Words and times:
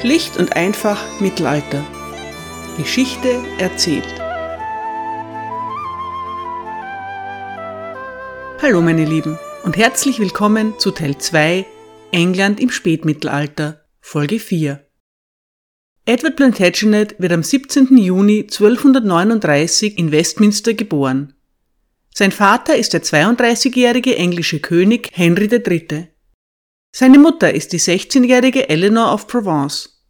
Schlicht 0.00 0.36
und 0.36 0.56
einfach 0.56 1.20
Mittelalter. 1.20 1.84
Geschichte 2.76 3.42
erzählt. 3.58 4.06
Hallo 8.60 8.82
meine 8.82 9.04
Lieben 9.04 9.38
und 9.62 9.76
herzlich 9.76 10.18
willkommen 10.18 10.74
zu 10.78 10.90
Teil 10.90 11.16
2 11.16 11.64
England 12.10 12.60
im 12.60 12.70
Spätmittelalter, 12.70 13.84
Folge 14.00 14.40
4. 14.40 14.84
Edward 16.06 16.36
Plantagenet 16.36 17.14
wird 17.18 17.32
am 17.32 17.42
17. 17.42 17.96
Juni 17.96 18.40
1239 18.42 19.96
in 19.96 20.10
Westminster 20.10 20.74
geboren. 20.74 21.34
Sein 22.12 22.32
Vater 22.32 22.76
ist 22.76 22.92
der 22.92 23.02
32-jährige 23.02 24.16
englische 24.16 24.58
König 24.58 25.10
Henry 25.12 25.46
III. 25.46 26.13
Seine 26.96 27.18
Mutter 27.18 27.52
ist 27.52 27.72
die 27.72 27.80
16-jährige 27.80 28.68
Eleanor 28.68 29.12
of 29.12 29.26
Provence. 29.26 30.00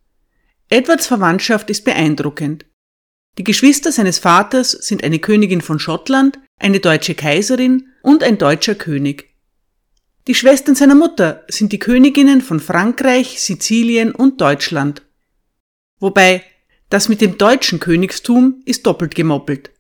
Edwards 0.69 1.07
Verwandtschaft 1.07 1.71
ist 1.71 1.83
beeindruckend. 1.83 2.67
Die 3.39 3.43
Geschwister 3.43 3.91
seines 3.91 4.19
Vaters 4.19 4.73
sind 4.73 5.03
eine 5.03 5.19
Königin 5.19 5.63
von 5.63 5.79
Schottland, 5.79 6.39
eine 6.59 6.81
deutsche 6.81 7.15
Kaiserin 7.15 7.89
und 8.03 8.23
ein 8.23 8.37
deutscher 8.37 8.75
König. 8.75 9.35
Die 10.27 10.35
Schwestern 10.35 10.75
seiner 10.75 10.95
Mutter 10.95 11.47
sind 11.49 11.73
die 11.73 11.79
Königinnen 11.79 12.43
von 12.43 12.61
Frankreich, 12.61 13.41
Sizilien 13.41 14.15
und 14.15 14.43
Deutschland. 14.43 15.01
Wobei, 16.01 16.45
das 16.91 17.09
mit 17.09 17.23
dem 17.23 17.39
deutschen 17.39 17.81
Königstum 17.81 18.61
ist 18.67 18.85
doppelt 18.85 19.15
gemoppelt. 19.15 19.71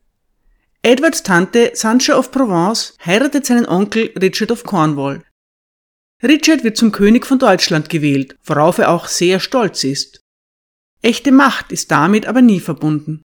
Edwards 0.80 1.22
Tante 1.22 1.72
Sancha 1.74 2.16
of 2.16 2.30
Provence 2.30 2.96
heiratet 3.04 3.44
seinen 3.44 3.66
Onkel 3.66 4.10
Richard 4.18 4.50
of 4.50 4.64
Cornwall. 4.64 5.22
Richard 6.22 6.64
wird 6.64 6.76
zum 6.76 6.92
König 6.92 7.26
von 7.26 7.38
Deutschland 7.38 7.88
gewählt, 7.90 8.36
worauf 8.44 8.78
er 8.78 8.90
auch 8.90 9.08
sehr 9.08 9.40
stolz 9.40 9.84
ist. 9.84 10.20
Echte 11.02 11.32
Macht 11.32 11.72
ist 11.72 11.90
damit 11.90 12.26
aber 12.26 12.40
nie 12.40 12.60
verbunden. 12.60 13.22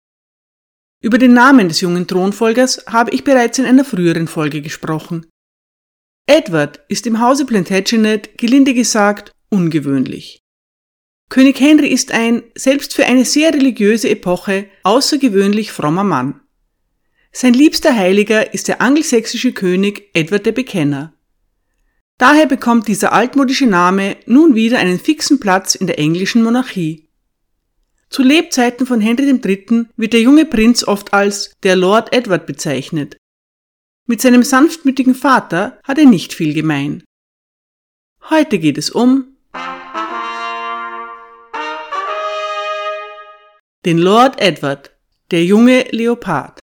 Über 1.01 1.17
den 1.17 1.33
Namen 1.33 1.67
des 1.67 1.81
jungen 1.81 2.07
Thronfolgers 2.07 2.85
habe 2.87 3.11
ich 3.11 3.23
bereits 3.23 3.59
in 3.59 3.65
einer 3.65 3.85
früheren 3.85 4.27
Folge 4.27 4.61
gesprochen. 4.61 5.25
Edward 6.25 6.79
ist 6.87 7.05
im 7.05 7.19
Hause 7.19 7.45
Plantagenet, 7.45 8.37
gelinde 8.37 8.73
gesagt, 8.73 9.31
ungewöhnlich. 9.49 10.39
König 11.29 11.59
Henry 11.59 11.87
ist 11.87 12.11
ein, 12.11 12.43
selbst 12.55 12.93
für 12.93 13.05
eine 13.05 13.25
sehr 13.25 13.53
religiöse 13.53 14.09
Epoche, 14.09 14.67
außergewöhnlich 14.83 15.71
frommer 15.71 16.03
Mann. 16.03 16.41
Sein 17.31 17.53
liebster 17.53 17.95
Heiliger 17.95 18.53
ist 18.53 18.67
der 18.67 18.81
angelsächsische 18.81 19.51
König 19.51 20.09
Edward 20.13 20.45
der 20.45 20.53
Bekenner. 20.53 21.14
Daher 22.17 22.45
bekommt 22.45 22.87
dieser 22.87 23.11
altmodische 23.11 23.65
Name 23.65 24.17
nun 24.25 24.55
wieder 24.55 24.79
einen 24.79 24.99
fixen 24.99 25.39
Platz 25.39 25.75
in 25.75 25.87
der 25.87 25.99
englischen 25.99 26.43
Monarchie. 26.43 27.09
Zu 28.09 28.23
Lebzeiten 28.23 28.85
von 28.85 29.01
Henry 29.01 29.29
III. 29.29 29.87
wird 29.97 30.13
der 30.13 30.21
junge 30.21 30.45
Prinz 30.45 30.87
oft 30.87 31.13
als 31.13 31.53
der 31.63 31.75
Lord 31.75 32.13
Edward 32.13 32.45
bezeichnet. 32.45 33.17
Mit 34.07 34.21
seinem 34.21 34.43
sanftmütigen 34.43 35.15
Vater 35.15 35.79
hat 35.83 35.97
er 35.97 36.05
nicht 36.05 36.33
viel 36.33 36.53
gemein. 36.53 37.03
Heute 38.29 38.59
geht 38.59 38.77
es 38.77 38.89
um 38.89 39.35
den 43.85 43.97
Lord 43.97 44.39
Edward, 44.39 44.95
der 45.31 45.43
junge 45.43 45.83
Leopard. 45.91 46.59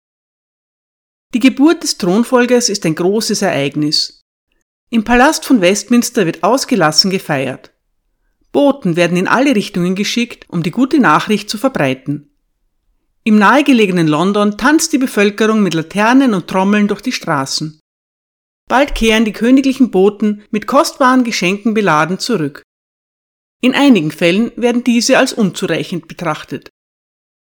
Die 1.34 1.40
Geburt 1.40 1.84
des 1.84 1.98
Thronfolgers 1.98 2.70
ist 2.70 2.86
ein 2.86 2.96
großes 2.96 3.42
Ereignis. 3.42 4.22
Im 4.90 5.04
Palast 5.04 5.46
von 5.46 5.60
Westminster 5.60 6.26
wird 6.26 6.44
ausgelassen 6.44 7.12
gefeiert. 7.12 7.74
Boten 8.54 8.96
werden 8.96 9.18
in 9.18 9.28
alle 9.28 9.54
Richtungen 9.54 9.96
geschickt, 9.96 10.46
um 10.48 10.64
die 10.64 10.72
gute 10.72 11.00
Nachricht 11.00 11.50
zu 11.50 11.58
verbreiten. 11.58 12.34
Im 13.26 13.38
nahegelegenen 13.38 14.08
London 14.08 14.58
tanzt 14.58 14.94
die 14.94 14.98
Bevölkerung 14.98 15.62
mit 15.62 15.74
Laternen 15.74 16.34
und 16.34 16.48
Trommeln 16.48 16.88
durch 16.88 17.02
die 17.02 17.12
Straßen. 17.12 17.82
Bald 18.70 18.96
kehren 18.96 19.26
die 19.26 19.34
königlichen 19.34 19.92
Boten 19.92 20.44
mit 20.52 20.68
kostbaren 20.68 21.26
Geschenken 21.26 21.74
beladen 21.74 22.20
zurück. 22.20 22.64
In 23.62 23.74
einigen 23.76 24.12
Fällen 24.12 24.52
werden 24.56 24.86
diese 24.86 25.18
als 25.18 25.34
unzureichend 25.34 26.08
betrachtet. 26.08 26.70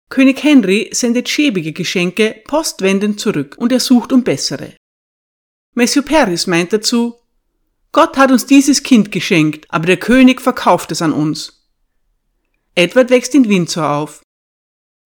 König 0.08 0.44
Henry 0.44 0.90
sendet 0.92 1.28
schäbige 1.28 1.72
Geschenke 1.72 2.42
postwendend 2.44 3.18
zurück 3.18 3.56
und 3.58 3.72
er 3.72 3.80
sucht 3.80 4.12
um 4.12 4.22
bessere. 4.22 4.76
Matthew 5.74 6.02
Paris 6.02 6.46
meint 6.46 6.72
dazu, 6.72 7.16
Gott 7.94 8.16
hat 8.16 8.32
uns 8.32 8.44
dieses 8.44 8.82
Kind 8.82 9.12
geschenkt, 9.12 9.66
aber 9.68 9.86
der 9.86 9.96
König 9.96 10.42
verkauft 10.42 10.90
es 10.90 11.00
an 11.00 11.12
uns. 11.12 11.64
Edward 12.74 13.08
wächst 13.08 13.36
in 13.36 13.48
Windsor 13.48 13.88
auf. 13.88 14.20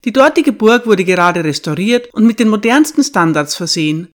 Die 0.05 0.11
dortige 0.11 0.51
Burg 0.51 0.87
wurde 0.87 1.05
gerade 1.05 1.43
restauriert 1.43 2.11
und 2.15 2.25
mit 2.25 2.39
den 2.39 2.49
modernsten 2.49 3.03
Standards 3.03 3.55
versehen. 3.55 4.09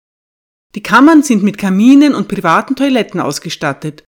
Die 0.74 0.82
Kammern 0.82 1.22
sind 1.22 1.44
mit 1.44 1.60
Kaminen 1.60 2.16
und 2.16 2.28
privaten 2.28 2.76
Toiletten 2.76 3.20
ausgestattet. 3.20 4.06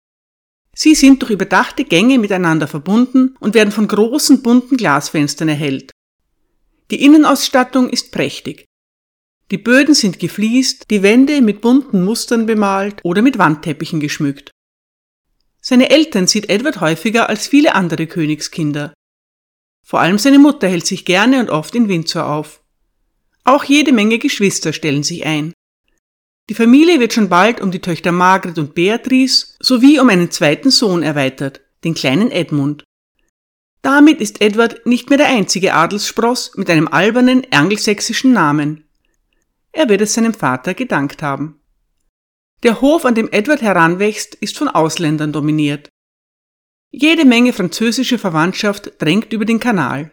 Sie 0.77 0.95
sind 0.95 1.21
durch 1.23 1.33
überdachte 1.33 1.85
Gänge 1.85 2.21
miteinander 2.21 2.69
verbunden 2.69 3.35
und 3.41 3.55
werden 3.55 3.73
von 3.73 3.89
großen 3.89 4.43
bunten 4.43 4.77
Glasfenstern 4.77 5.49
erhellt. 5.49 5.91
Die 6.93 7.05
Innenausstattung 7.05 7.91
ist 7.91 8.13
prächtig. 8.13 8.67
Die 9.51 9.59
Böden 9.59 9.95
sind 9.95 10.21
gefliest, 10.21 10.91
die 10.91 11.03
Wände 11.03 11.43
mit 11.43 11.61
bunten 11.61 12.05
Mustern 12.05 12.47
bemalt 12.47 13.01
oder 13.03 13.23
mit 13.23 13.39
Wandteppichen 13.39 13.99
geschmückt. 13.99 14.52
Seine 15.65 15.91
Eltern 15.91 16.27
sieht 16.27 16.51
Edward 16.51 16.81
häufiger 16.81 17.29
als 17.29 17.47
viele 17.47 17.77
andere 17.77 18.09
Königskinder. 18.09 18.93
Vor 19.87 20.01
allem 20.01 20.19
seine 20.19 20.41
Mutter 20.41 20.69
hält 20.69 20.87
sich 20.87 21.05
gerne 21.05 21.39
und 21.39 21.51
oft 21.51 21.75
in 21.75 21.89
Windsor 21.89 22.27
auf. 22.27 22.63
Auch 23.45 23.65
jede 23.65 23.93
Menge 23.93 24.19
Geschwister 24.19 24.73
stellen 24.73 25.05
sich 25.05 25.25
ein. 25.25 25.53
Die 26.51 26.55
Familie 26.55 26.99
wird 26.99 27.13
schon 27.13 27.29
bald 27.29 27.61
um 27.61 27.71
die 27.71 27.81
Töchter 27.81 28.11
Margaret 28.11 28.59
und 28.59 28.75
Beatrice 28.75 29.55
sowie 29.61 30.01
um 30.01 30.09
einen 30.09 30.31
zweiten 30.33 30.71
Sohn 30.71 31.05
erweitert, 31.05 31.61
den 31.85 31.95
kleinen 31.95 32.31
Edmund. 32.33 32.83
Damit 33.83 34.21
ist 34.21 34.41
Edward 34.41 34.85
nicht 34.87 35.11
mehr 35.11 35.19
der 35.19 35.29
einzige 35.29 35.75
Adelsspross 35.75 36.57
mit 36.57 36.71
einem 36.71 36.89
albernen 36.89 37.47
angelsächsischen 37.53 38.33
Namen. 38.33 38.85
Er 39.73 39.89
wird 39.89 40.01
es 40.01 40.15
seinem 40.15 40.35
Vater 40.35 40.75
gedankt 40.75 41.23
haben. 41.23 41.62
Der 42.63 42.81
Hof, 42.81 43.05
an 43.05 43.15
dem 43.15 43.29
Edward 43.33 43.61
heranwächst, 43.61 44.37
ist 44.37 44.57
von 44.57 44.69
Ausländern 44.69 45.33
dominiert. 45.33 45.89
Jede 46.91 47.25
Menge 47.25 47.53
französische 47.53 48.19
Verwandtschaft 48.19 48.93
drängt 48.99 49.33
über 49.33 49.45
den 49.45 49.59
Kanal. 49.59 50.13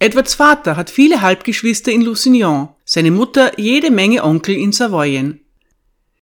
Edwards 0.00 0.34
Vater 0.34 0.76
hat 0.76 0.90
viele 0.90 1.20
Halbgeschwister 1.20 1.92
in 1.92 2.02
Lusignan, 2.02 2.70
seine 2.84 3.10
Mutter 3.10 3.58
jede 3.58 3.90
Menge 3.90 4.24
Onkel 4.24 4.56
in 4.56 4.72
Savoyen. 4.72 5.40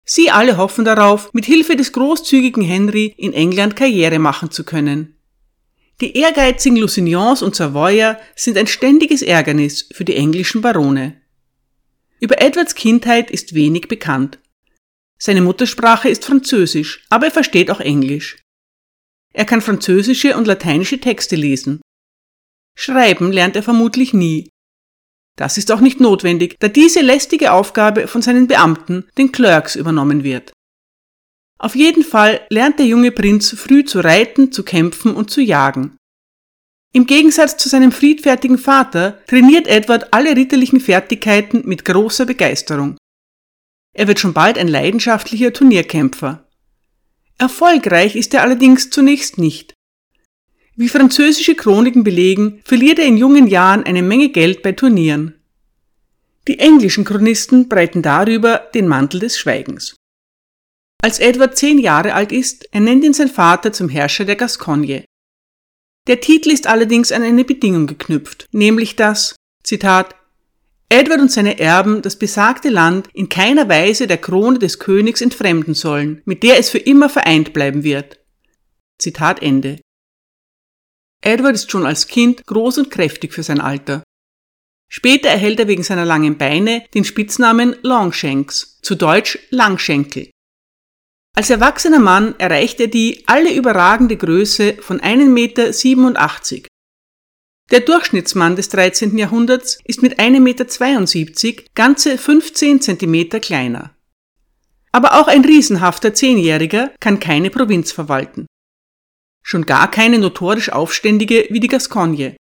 Sie 0.05 0.31
alle 0.31 0.57
hoffen 0.57 0.85
darauf, 0.85 1.33
mit 1.33 1.47
Hilfe 1.47 1.77
des 1.77 1.93
großzügigen 1.93 2.63
Henry 2.63 3.15
in 3.17 3.33
England 3.33 3.75
Karriere 3.75 4.19
machen 4.19 4.51
zu 4.51 4.65
können. 4.65 5.17
Die 6.01 6.17
ehrgeizigen 6.17 6.77
Lusignans 6.77 7.43
und 7.43 7.57
Savoyer 7.57 8.21
sind 8.37 8.59
ein 8.59 8.67
ständiges 8.67 9.23
Ärgernis 9.23 9.89
für 9.93 10.05
die 10.05 10.15
englischen 10.15 10.61
Barone. 10.61 11.21
Über 12.21 12.41
Edwards 12.41 12.75
Kindheit 12.75 13.31
ist 13.31 13.55
wenig 13.55 13.89
bekannt. 13.89 14.39
Seine 15.19 15.41
Muttersprache 15.41 16.09
ist 16.09 16.25
Französisch, 16.25 17.07
aber 17.09 17.27
er 17.27 17.33
versteht 17.33 17.71
auch 17.71 17.81
Englisch. 17.81 18.39
Er 19.33 19.45
kann 19.45 19.61
französische 19.61 20.37
und 20.37 20.47
lateinische 20.47 20.99
Texte 20.99 21.37
lesen. 21.37 21.81
Schreiben 22.79 23.33
lernt 23.33 23.57
er 23.57 23.63
vermutlich 23.63 24.13
nie. 24.13 24.51
Das 25.37 25.59
ist 25.59 25.71
auch 25.71 25.81
nicht 25.81 26.01
notwendig, 26.01 26.57
da 26.61 26.69
diese 26.69 27.01
lästige 27.01 27.53
Aufgabe 27.53 28.09
von 28.09 28.23
seinen 28.23 28.47
Beamten, 28.47 29.09
den 29.19 29.33
Clerks, 29.33 29.77
übernommen 29.77 30.25
wird. 30.25 30.53
Auf 31.59 31.75
jeden 31.75 32.03
Fall 32.03 32.41
lernt 32.51 32.79
der 32.79 32.87
junge 32.87 33.13
Prinz 33.13 33.51
früh 33.51 33.85
zu 33.85 34.01
reiten, 34.01 34.53
zu 34.53 34.63
kämpfen 34.63 35.15
und 35.15 35.31
zu 35.31 35.41
jagen. 35.41 35.97
Im 36.93 37.07
Gegensatz 37.07 37.57
zu 37.59 37.69
seinem 37.69 37.93
friedfertigen 37.93 38.57
Vater 38.59 39.23
trainiert 39.27 39.67
Edward 39.67 40.13
alle 40.15 40.35
ritterlichen 40.35 40.81
Fertigkeiten 40.81 41.63
mit 41.67 41.85
großer 41.85 42.25
Begeisterung. 42.25 42.97
Er 43.99 44.09
wird 44.09 44.21
schon 44.21 44.35
bald 44.35 44.59
ein 44.59 44.69
leidenschaftlicher 44.69 45.55
Turnierkämpfer. 45.55 46.47
Erfolgreich 47.39 48.15
ist 48.15 48.35
er 48.35 48.43
allerdings 48.43 48.91
zunächst 48.91 49.39
nicht. 49.39 49.73
Wie 50.75 50.91
französische 50.91 51.55
Chroniken 51.55 52.05
belegen, 52.05 52.61
verliert 52.63 52.99
er 52.99 53.07
in 53.07 53.17
jungen 53.17 53.47
Jahren 53.47 53.85
eine 53.85 54.03
Menge 54.03 54.29
Geld 54.29 54.61
bei 54.61 54.73
Turnieren. 54.73 55.41
Die 56.47 56.59
englischen 56.59 57.07
Chronisten 57.07 57.71
breiten 57.71 58.03
darüber 58.03 58.69
den 58.75 58.87
Mantel 58.87 59.21
des 59.21 59.39
Schweigens. 59.39 59.97
Als 61.03 61.19
Edward 61.19 61.57
zehn 61.57 61.79
Jahre 61.79 62.13
alt 62.13 62.33
ist, 62.33 62.69
ernennt 62.75 63.03
ihn 63.03 63.15
sein 63.15 63.29
Vater 63.29 63.73
zum 63.73 63.89
Herrscher 63.89 64.27
der 64.27 64.37
Gascogne. 64.37 65.07
Der 66.07 66.21
Titel 66.21 66.51
ist 66.51 66.67
allerdings 66.67 67.13
an 67.13 67.23
eine 67.23 67.45
Bedingung 67.45 67.87
geknüpft, 67.87 68.47
nämlich 68.53 68.95
dass, 68.95 69.37
Zitat, 69.65 70.15
Edward 70.89 71.21
und 71.21 71.33
seine 71.33 71.59
Erben 71.59 72.01
das 72.03 72.17
besagte 72.17 72.69
Land 72.69 73.09
in 73.13 73.29
keiner 73.29 73.69
Weise 73.69 74.07
der 74.07 74.19
Krone 74.19 74.59
des 74.59 74.79
Königs 74.79 75.21
entfremden 75.21 75.75
sollen, 75.75 76.23
mit 76.25 76.43
der 76.43 76.59
es 76.59 76.71
für 76.71 76.79
immer 76.79 77.09
vereint 77.09 77.53
bleiben 77.53 77.83
wird. 77.83 78.21
Zitat 78.99 79.43
Ende. 79.43 79.81
Edward 81.23 81.55
ist 81.55 81.71
schon 81.71 81.87
als 81.87 82.07
Kind 82.07 82.47
groß 82.47 82.79
und 82.79 82.91
kräftig 82.91 83.33
für 83.33 83.43
sein 83.43 83.61
Alter. 83.61 84.05
Später 84.89 85.29
erhält 85.29 85.59
er 85.59 85.67
wegen 85.67 85.83
seiner 85.83 86.05
langen 86.05 86.39
Beine 86.39 86.85
den 86.95 87.05
Spitznamen 87.05 87.75
Longshanks, 87.83 88.79
zu 88.83 88.95
Deutsch 88.95 89.39
Langschenkel. 89.51 90.31
Als 91.35 91.51
erwachsener 91.51 91.99
Mann 91.99 92.35
erreicht 92.39 92.81
er 92.81 92.87
die 92.87 93.25
alle 93.27 93.53
überragende 93.53 94.17
Größe 94.17 94.75
von 94.81 95.01
1,87 95.01 96.55
Meter. 96.55 96.69
Der 97.73 97.81
Durchschnittsmann 97.81 98.55
des 98.55 98.69
13. 98.69 99.19
Jahrhunderts 99.19 99.79
ist 99.85 100.01
mit 100.01 100.21
1,72 100.21 100.41
Meter 100.41 101.63
ganze 101.75 102.17
15 102.17 102.81
Zentimeter 102.81 103.41
kleiner. 103.41 103.97
Aber 104.93 105.21
auch 105.21 105.27
ein 105.27 105.45
riesenhafter 105.45 106.15
Zehnjähriger 106.15 106.93
kann 107.01 107.19
keine 107.19 107.51
Provinz 107.51 107.91
verwalten. 107.91 108.47
Schon 109.43 109.67
gar 109.67 109.91
keine 109.91 110.19
notorisch 110.19 110.71
Aufständige 110.71 111.47
wie 111.51 111.61
die 111.61 111.69
Gascogne. 111.69 112.37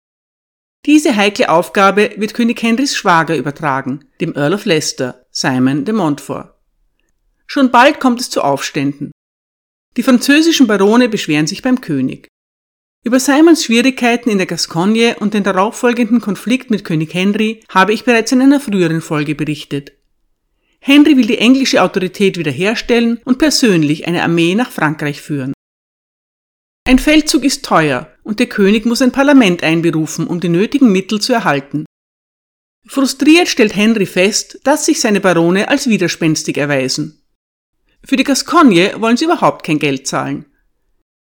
Diese 0.86 1.16
heikle 1.16 1.50
Aufgabe 1.50 2.12
wird 2.18 2.36
König 2.36 2.62
Henrys 2.62 2.96
Schwager 2.96 3.36
übertragen, 3.36 4.06
dem 4.22 4.36
Earl 4.36 4.54
of 4.54 4.66
Leicester, 4.66 5.26
Simon 5.32 5.86
de 5.86 5.96
Montfort. 5.96 6.54
Schon 7.48 7.72
bald 7.72 8.00
kommt 8.00 8.22
es 8.22 8.30
zu 8.30 8.44
Aufständen. 8.44 9.12
Die 9.98 10.04
französischen 10.04 10.68
Barone 10.68 11.10
beschweren 11.10 11.48
sich 11.48 11.64
beim 11.64 11.82
König. 11.82 12.28
Über 13.08 13.20
Simons 13.20 13.64
Schwierigkeiten 13.64 14.32
in 14.32 14.40
der 14.40 14.48
Gascogne 14.48 15.18
und 15.20 15.36
den 15.36 15.44
darauffolgenden 15.44 16.22
Konflikt 16.22 16.72
mit 16.72 16.84
König 16.84 17.14
Henry 17.14 17.64
habe 17.70 17.94
ich 17.94 18.04
bereits 18.04 18.32
in 18.32 18.42
einer 18.42 18.60
früheren 18.60 19.00
Folge 19.00 19.36
berichtet. 19.36 19.92
Henry 20.80 21.16
will 21.16 21.28
die 21.28 21.38
englische 21.38 21.84
Autorität 21.84 22.40
wiederherstellen 22.40 23.22
und 23.24 23.38
persönlich 23.38 24.08
eine 24.08 24.24
Armee 24.24 24.56
nach 24.56 24.72
Frankreich 24.72 25.22
führen. 25.22 25.54
Ein 26.88 26.98
Feldzug 26.98 27.44
ist 27.44 27.64
teuer 27.64 28.12
und 28.24 28.40
der 28.40 28.48
König 28.48 28.88
muss 28.88 29.04
ein 29.04 29.12
Parlament 29.12 29.62
einberufen, 29.62 30.26
um 30.26 30.40
die 30.40 30.50
nötigen 30.50 30.92
Mittel 30.92 31.22
zu 31.22 31.32
erhalten. 31.32 31.86
Frustriert 32.88 33.48
stellt 33.48 33.76
Henry 33.76 34.08
fest, 34.08 34.60
dass 34.64 34.88
sich 34.88 35.00
seine 35.00 35.22
Barone 35.22 35.70
als 35.70 35.88
widerspenstig 35.88 36.58
erweisen. 36.58 37.22
Für 38.04 38.16
die 38.16 38.24
Gascogne 38.24 38.96
wollen 38.98 39.18
sie 39.18 39.26
überhaupt 39.26 39.64
kein 39.64 39.78
Geld 39.78 40.08
zahlen. 40.08 40.46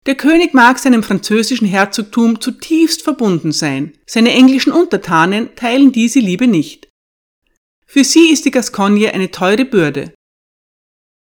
Der 0.06 0.16
König 0.16 0.52
mag 0.52 0.80
seinem 0.80 1.04
französischen 1.04 1.68
Herzogtum 1.68 2.40
zutiefst 2.40 3.02
verbunden 3.02 3.52
sein, 3.52 3.92
seine 4.04 4.32
englischen 4.32 4.72
Untertanen 4.72 5.54
teilen 5.54 5.92
diese 5.92 6.18
Liebe 6.18 6.48
nicht. 6.48 6.88
Für 7.86 8.02
sie 8.02 8.30
ist 8.30 8.44
die 8.44 8.50
Gascogne 8.50 9.12
eine 9.12 9.30
teure 9.30 9.64
Bürde. 9.64 10.12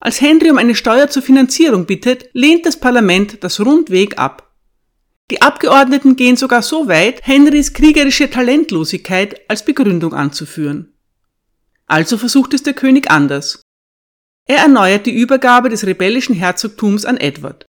Als 0.00 0.20
Henry 0.20 0.50
um 0.50 0.58
eine 0.58 0.76
Steuer 0.76 1.08
zur 1.08 1.22
Finanzierung 1.22 1.86
bittet, 1.86 2.30
lehnt 2.34 2.66
das 2.66 2.78
Parlament 2.78 3.42
das 3.42 3.58
rundweg 3.58 4.16
ab. 4.16 4.54
Die 5.32 5.42
Abgeordneten 5.42 6.14
gehen 6.14 6.36
sogar 6.36 6.62
so 6.62 6.86
weit, 6.86 7.26
Henrys 7.26 7.72
kriegerische 7.72 8.30
Talentlosigkeit 8.30 9.40
als 9.50 9.64
Begründung 9.64 10.14
anzuführen. 10.14 10.94
Also 11.86 12.16
versucht 12.16 12.54
es 12.54 12.62
der 12.62 12.74
König 12.74 13.10
anders. 13.10 13.60
Er 14.46 14.58
erneuert 14.58 15.04
die 15.04 15.14
Übergabe 15.14 15.68
des 15.68 15.84
rebellischen 15.84 16.34
Herzogtums 16.34 17.04
an 17.04 17.16
Edward. 17.16 17.67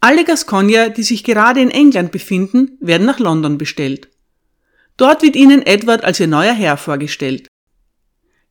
Alle 0.00 0.24
Gascogner, 0.24 0.90
die 0.90 1.02
sich 1.02 1.24
gerade 1.24 1.60
in 1.60 1.70
England 1.70 2.12
befinden, 2.12 2.78
werden 2.80 3.06
nach 3.06 3.18
London 3.18 3.58
bestellt. 3.58 4.08
Dort 4.96 5.22
wird 5.22 5.34
ihnen 5.34 5.66
Edward 5.66 6.04
als 6.04 6.20
ihr 6.20 6.28
neuer 6.28 6.54
Herr 6.54 6.76
vorgestellt. 6.76 7.48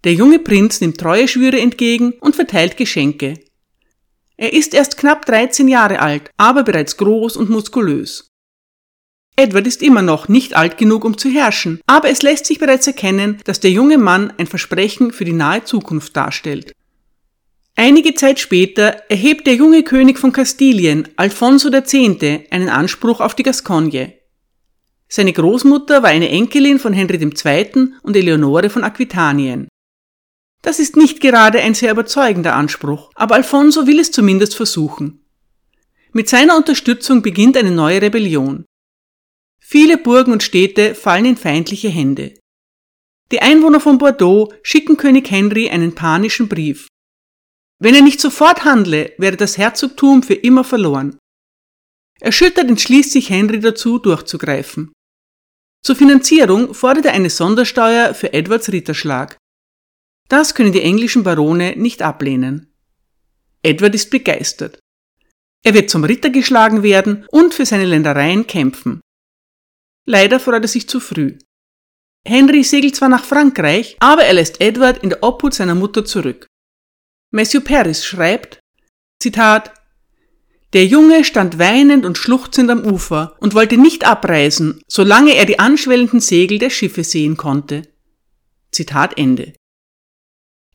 Der 0.04 0.14
junge 0.14 0.40
Prinz 0.40 0.82
nimmt 0.82 1.00
treue 1.00 1.28
Schwüre 1.28 1.60
entgegen 1.60 2.14
und 2.20 2.36
verteilt 2.36 2.78
Geschenke. 2.78 3.36
Er 4.36 4.54
ist 4.54 4.74
erst 4.74 4.98
knapp 4.98 5.26
13 5.26 5.68
Jahre 5.68 6.00
alt, 6.00 6.30
aber 6.38 6.64
bereits 6.64 6.98
groß 6.98 7.38
und 7.38 7.50
muskulös. 7.50 8.30
Edward 9.36 9.68
ist 9.68 9.82
immer 9.82 10.02
noch 10.02 10.28
nicht 10.28 10.56
alt 10.56 10.78
genug, 10.78 11.06
um 11.06 11.18
zu 11.18 11.30
herrschen, 11.30 11.80
aber 11.88 12.10
es 12.10 12.24
lässt 12.24 12.46
sich 12.46 12.60
bereits 12.60 12.88
erkennen, 12.88 13.40
dass 13.46 13.60
der 13.60 13.72
junge 13.72 13.98
Mann 13.98 14.34
ein 14.38 14.48
Versprechen 14.48 15.12
für 15.12 15.26
die 15.26 15.34
nahe 15.34 15.64
Zukunft 15.64 16.16
darstellt. 16.16 16.74
Einige 17.80 18.16
Zeit 18.16 18.40
später 18.40 19.04
erhebt 19.08 19.46
der 19.46 19.54
junge 19.54 19.84
König 19.84 20.18
von 20.18 20.32
Kastilien, 20.32 21.08
Alfonso 21.16 21.72
X., 21.72 21.94
einen 22.50 22.70
Anspruch 22.70 23.22
auf 23.22 23.36
die 23.36 23.44
Gascogne. 23.44 24.16
Seine 25.08 25.32
Großmutter 25.32 26.02
war 26.02 26.10
eine 26.10 26.30
Enkelin 26.30 26.80
von 26.80 26.92
Henry 26.92 27.18
II. 27.18 27.94
und 28.02 28.16
Eleonore 28.16 28.72
von 28.72 28.84
Aquitanien. 28.84 29.68
Das 30.64 30.80
ist 30.80 30.98
nicht 30.98 31.22
gerade 31.22 31.60
ein 31.62 31.76
sehr 31.76 31.92
überzeugender 31.92 32.56
Anspruch, 32.56 33.12
aber 33.14 33.36
Alfonso 33.36 33.86
will 33.86 34.00
es 34.00 34.12
zumindest 34.12 34.56
versuchen. 34.56 35.24
Mit 36.14 36.30
seiner 36.30 36.58
Unterstützung 36.58 37.22
beginnt 37.22 37.58
eine 37.58 37.70
neue 37.70 38.02
Rebellion. 38.02 38.66
Viele 39.60 40.00
Burgen 40.00 40.32
und 40.32 40.42
Städte 40.42 40.96
fallen 40.96 41.26
in 41.26 41.38
feindliche 41.38 41.90
Hände. 41.90 42.34
Die 43.32 43.44
Einwohner 43.44 43.80
von 43.80 44.00
Bordeaux 44.00 44.52
schicken 44.64 44.98
König 44.98 45.30
Henry 45.30 45.70
einen 45.70 45.94
panischen 45.94 46.50
Brief. 46.50 46.88
Wenn 47.80 47.94
er 47.94 48.02
nicht 48.02 48.20
sofort 48.20 48.64
handle, 48.66 49.14
wäre 49.18 49.38
das 49.38 49.58
Herzogtum 49.58 50.24
für 50.24 50.34
immer 50.34 50.64
verloren. 50.64 51.18
Erschüttert 52.20 52.68
entschließt 52.68 53.12
sich 53.12 53.30
Henry 53.30 53.60
dazu, 53.60 54.00
durchzugreifen. 54.00 54.92
Zur 55.84 55.96
Finanzierung 55.96 56.74
fordert 56.74 57.06
er 57.06 57.14
eine 57.14 57.30
Sondersteuer 57.30 58.14
für 58.14 58.34
Edwards 58.34 58.72
Ritterschlag. 58.72 59.38
Das 60.28 60.56
können 60.56 60.74
die 60.74 60.82
englischen 60.82 61.24
Barone 61.24 61.76
nicht 61.78 62.02
ablehnen. 62.02 62.74
Edward 63.62 63.96
ist 63.96 64.10
begeistert. 64.10 64.80
Er 65.64 65.74
wird 65.74 65.90
zum 65.90 66.04
Ritter 66.04 66.30
geschlagen 66.30 66.84
werden 66.84 67.26
und 67.30 67.54
für 67.54 67.66
seine 67.66 67.86
Ländereien 67.86 68.48
kämpfen. 68.48 69.02
Leider 70.06 70.40
freut 70.40 70.64
er 70.64 70.68
sich 70.68 70.88
zu 70.90 71.00
früh. 71.00 71.38
Henry 72.28 72.64
segelt 72.64 72.96
zwar 72.96 73.10
nach 73.10 73.24
Frankreich, 73.24 73.98
aber 74.00 74.24
er 74.24 74.34
lässt 74.34 74.62
Edward 74.62 75.04
in 75.04 75.10
der 75.10 75.24
Obhut 75.24 75.54
seiner 75.54 75.76
Mutter 75.76 76.04
zurück. 76.06 76.48
Matthew 77.32 77.62
Paris 77.62 78.06
schreibt, 78.06 78.60
Zitat, 79.22 79.74
der 80.74 80.86
Junge 80.86 81.24
stand 81.24 81.60
weinend 81.60 82.06
und 82.06 82.18
schluchzend 82.18 82.70
am 82.70 82.86
Ufer 82.86 83.36
und 83.40 83.54
wollte 83.54 83.78
nicht 83.78 84.06
abreisen, 84.06 84.82
solange 84.88 85.34
er 85.34 85.46
die 85.46 85.60
anschwellenden 85.60 86.20
Segel 86.20 86.60
der 86.60 86.70
Schiffe 86.70 87.04
sehen 87.04 87.38
konnte. 87.38 87.84
Zitat 88.72 89.18
Ende. 89.18 89.54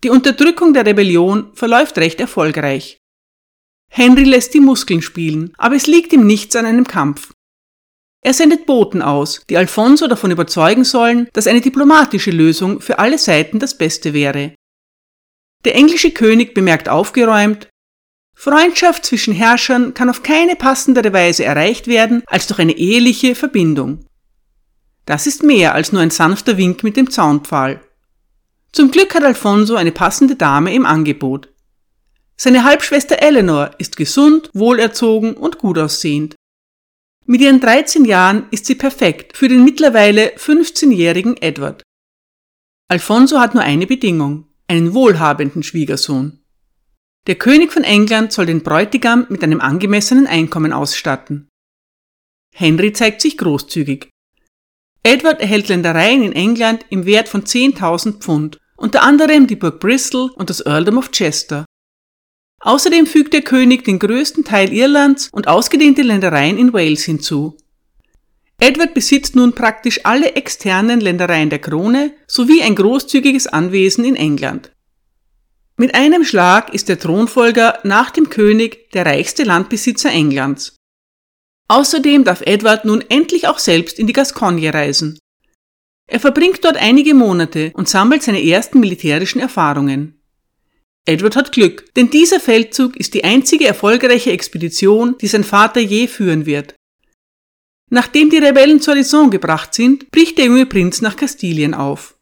Die 0.02 0.10
Unterdrückung 0.10 0.72
der 0.72 0.87
Rebellion 0.87 1.54
verläuft 1.54 1.99
recht 1.99 2.20
erfolgreich. 2.20 2.98
Henry 3.90 4.25
lässt 4.25 4.55
die 4.55 4.60
Muskeln 4.60 5.02
spielen, 5.02 5.52
aber 5.58 5.76
es 5.76 5.86
liegt 5.86 6.12
ihm 6.12 6.26
nichts 6.26 6.56
an 6.56 6.65
einem 6.65 6.86
Kampf. 6.86 7.32
Er 8.24 8.34
sendet 8.34 8.67
Boten 8.67 9.03
aus, 9.03 9.43
die 9.50 9.56
Alfonso 9.56 10.06
davon 10.06 10.31
überzeugen 10.31 10.84
sollen, 10.84 11.29
dass 11.32 11.46
eine 11.46 11.60
diplomatische 11.60 12.31
Lösung 12.31 12.81
für 12.81 12.98
alle 12.98 13.19
Seiten 13.19 13.58
das 13.58 13.76
Beste 13.76 14.15
wäre. 14.15 14.55
Der 15.64 15.76
englische 15.76 16.10
König 16.10 16.54
bemerkt 16.54 16.88
aufgeräumt, 16.88 17.69
Freundschaft 18.34 19.06
zwischen 19.06 19.32
Herrschern 19.32 19.94
kann 19.94 20.10
auf 20.10 20.24
keine 20.24 20.56
passendere 20.56 21.12
Weise 21.12 21.44
erreicht 21.44 21.86
werden 21.86 22.24
als 22.26 22.48
durch 22.48 22.58
eine 22.58 22.76
eheliche 22.76 23.36
Verbindung. 23.36 24.04
Das 25.06 25.26
ist 25.26 25.42
mehr 25.44 25.74
als 25.74 25.92
nur 25.92 26.02
ein 26.02 26.10
sanfter 26.10 26.56
Wink 26.56 26.82
mit 26.82 26.96
dem 26.96 27.10
Zaunpfahl. 27.10 27.81
Zum 28.72 28.90
Glück 28.90 29.14
hat 29.14 29.22
Alfonso 29.22 29.76
eine 29.76 29.92
passende 29.92 30.34
Dame 30.34 30.74
im 30.74 30.86
Angebot. 30.86 31.52
Seine 32.36 32.64
Halbschwester 32.64 33.22
Eleanor 33.22 33.70
ist 33.78 33.96
gesund, 33.96 34.50
wohlerzogen 34.54 35.34
und 35.34 35.58
gut 35.58 35.78
aussehend. 35.78 36.34
Mit 37.26 37.40
ihren 37.40 37.60
13 37.60 38.04
Jahren 38.04 38.46
ist 38.50 38.66
sie 38.66 38.74
perfekt 38.74 39.36
für 39.36 39.46
den 39.46 39.62
mittlerweile 39.62 40.31
15-jährigen 40.36 41.36
Edward. 41.36 41.82
Alfonso 42.88 43.38
hat 43.38 43.54
nur 43.54 43.62
eine 43.62 43.86
Bedingung 43.86 44.51
einen 44.69 44.94
wohlhabenden 44.94 45.62
Schwiegersohn. 45.62 46.42
Der 47.26 47.36
König 47.36 47.72
von 47.72 47.84
England 47.84 48.32
soll 48.32 48.46
den 48.46 48.62
Bräutigam 48.62 49.26
mit 49.28 49.44
einem 49.44 49.60
angemessenen 49.60 50.26
Einkommen 50.26 50.72
ausstatten. 50.72 51.48
Henry 52.54 52.92
zeigt 52.92 53.20
sich 53.20 53.38
großzügig. 53.38 54.10
Edward 55.04 55.40
erhält 55.40 55.69
Ländereien 55.69 56.22
in 56.22 56.32
England 56.32 56.84
im 56.90 57.06
Wert 57.06 57.28
von 57.28 57.44
10.000 57.44 58.20
Pfund, 58.20 58.58
unter 58.76 59.02
anderem 59.02 59.46
die 59.46 59.56
Burg 59.56 59.81
Bristol 59.81 60.31
und 60.31 60.50
das 60.50 60.64
Earldom 60.64 60.98
of 60.98 61.10
Chester. 61.10 61.64
Außerdem 62.60 63.06
fügt 63.06 63.32
der 63.32 63.42
König 63.42 63.84
den 63.84 63.98
größten 63.98 64.44
Teil 64.44 64.72
Irlands 64.72 65.28
und 65.32 65.48
ausgedehnte 65.48 66.02
Ländereien 66.02 66.58
in 66.58 66.72
Wales 66.72 67.04
hinzu. 67.04 67.56
Edward 68.62 68.94
besitzt 68.94 69.34
nun 69.34 69.56
praktisch 69.56 70.04
alle 70.04 70.36
externen 70.36 71.00
Ländereien 71.00 71.50
der 71.50 71.58
Krone 71.58 72.12
sowie 72.28 72.62
ein 72.62 72.76
großzügiges 72.76 73.48
Anwesen 73.48 74.04
in 74.04 74.14
England. 74.14 74.70
Mit 75.76 75.96
einem 75.96 76.24
Schlag 76.24 76.72
ist 76.72 76.88
der 76.88 76.96
Thronfolger 76.96 77.81
nach 77.82 78.12
dem 78.12 78.31
König 78.31 78.88
der 78.92 79.04
reichste 79.04 79.42
Landbesitzer 79.42 80.12
Englands. 80.12 80.76
Außerdem 81.66 82.22
darf 82.22 82.42
Edward 82.42 82.84
nun 82.84 83.02
endlich 83.08 83.48
auch 83.48 83.58
selbst 83.58 83.98
in 83.98 84.06
die 84.06 84.12
Gascogne 84.12 84.72
reisen. 84.72 85.19
Er 86.08 86.20
verbringt 86.20 86.64
dort 86.64 86.76
einige 86.76 87.14
Monate 87.14 87.72
und 87.74 87.88
sammelt 87.88 88.22
seine 88.22 88.46
ersten 88.46 88.78
militärischen 88.78 89.40
Erfahrungen. 89.40 90.22
Edward 91.04 91.34
hat 91.34 91.50
Glück, 91.50 91.92
denn 91.96 92.10
dieser 92.10 92.38
Feldzug 92.38 92.96
ist 92.96 93.14
die 93.14 93.24
einzige 93.24 93.66
erfolgreiche 93.66 94.31
Expedition, 94.31 95.19
die 95.20 95.26
sein 95.26 95.42
Vater 95.42 95.81
je 95.81 96.06
führen 96.06 96.46
wird. 96.46 96.76
Nachdem 97.94 98.31
die 98.31 98.39
Rebellen 98.39 98.81
zur 98.81 98.94
Raison 98.94 99.31
gebracht 99.31 99.75
sind, 99.75 100.11
bricht 100.13 100.39
der 100.39 100.46
junge 100.46 100.65
Prinz 100.65 101.03
nach 101.03 101.15
Kastilien 101.15 101.75
auf. 101.75 102.17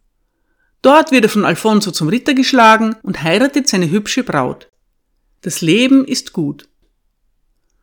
Dort 0.83 1.13
wird 1.13 1.27
er 1.27 1.29
von 1.29 1.45
Alfonso 1.45 1.93
zum 1.93 2.09
Ritter 2.09 2.35
geschlagen 2.35 2.97
und 3.05 3.23
heiratet 3.23 3.69
seine 3.69 3.89
hübsche 3.89 4.25
Braut. 4.25 4.69
Das 5.43 5.61
Leben 5.61 6.05
ist 6.05 6.33
gut. 6.33 6.69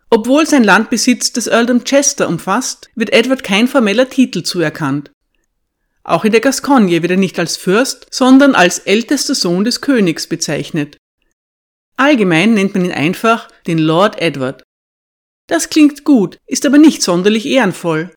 Obwohl 0.10 0.46
sein 0.46 0.66
Landbesitz 0.66 1.32
das 1.32 1.48
Earldom 1.48 1.86
Chester 1.86 2.28
umfasst, 2.28 2.90
wird 2.96 3.14
Edward 3.14 3.46
kein 3.46 3.70
formeller 3.70 4.10
Titel 4.10 4.44
zuerkannt. 4.44 5.12
Auch 6.04 6.26
in 6.26 6.34
der 6.34 6.42
Gascogne 6.42 7.02
wird 7.02 7.12
er 7.12 7.18
nicht 7.18 7.40
als 7.40 7.56
Fürst, 7.56 8.08
sondern 8.12 8.54
als 8.54 8.80
ältester 8.80 9.34
Sohn 9.34 9.64
des 9.64 9.80
Königs 9.80 10.28
bezeichnet. 10.28 10.98
Allgemein 11.96 12.54
nennt 12.54 12.74
man 12.74 12.84
ihn 12.84 12.92
einfach 12.92 13.48
den 13.66 13.78
Lord 13.78 14.22
Edward. 14.22 14.64
Das 15.48 15.70
klingt 15.70 16.04
gut, 16.04 16.38
ist 16.46 16.66
aber 16.66 16.78
nicht 16.78 17.02
sonderlich 17.02 17.46
ehrenvoll. 17.46 18.14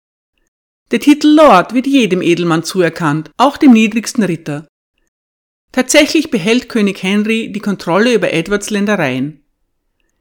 Der 0.90 0.98
Titel 0.98 1.28
Lord 1.28 1.72
wird 1.72 1.86
jedem 1.86 2.20
Edelmann 2.20 2.64
zuerkannt, 2.64 3.30
auch 3.36 3.56
dem 3.56 3.72
niedrigsten 3.72 4.24
Ritter. 4.24 4.66
Tatsächlich 5.72 6.30
behält 6.30 6.68
König 6.68 7.02
Henry 7.02 7.52
die 7.52 7.60
Kontrolle 7.60 8.12
über 8.14 8.32
Edwards 8.32 8.70
Ländereien. 8.70 9.44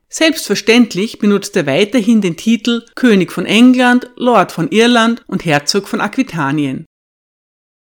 Selbstverständlich 0.08 1.20
benutzt 1.20 1.56
er 1.56 1.66
weiterhin 1.66 2.22
den 2.22 2.38
Titel 2.38 2.86
König 2.96 3.32
von 3.32 3.46
England, 3.46 4.12
Lord 4.16 4.52
von 4.52 4.70
Irland 4.70 5.24
und 5.28 5.46
Herzog 5.46 5.88
von 5.88 6.02
Aquitanien. 6.02 6.86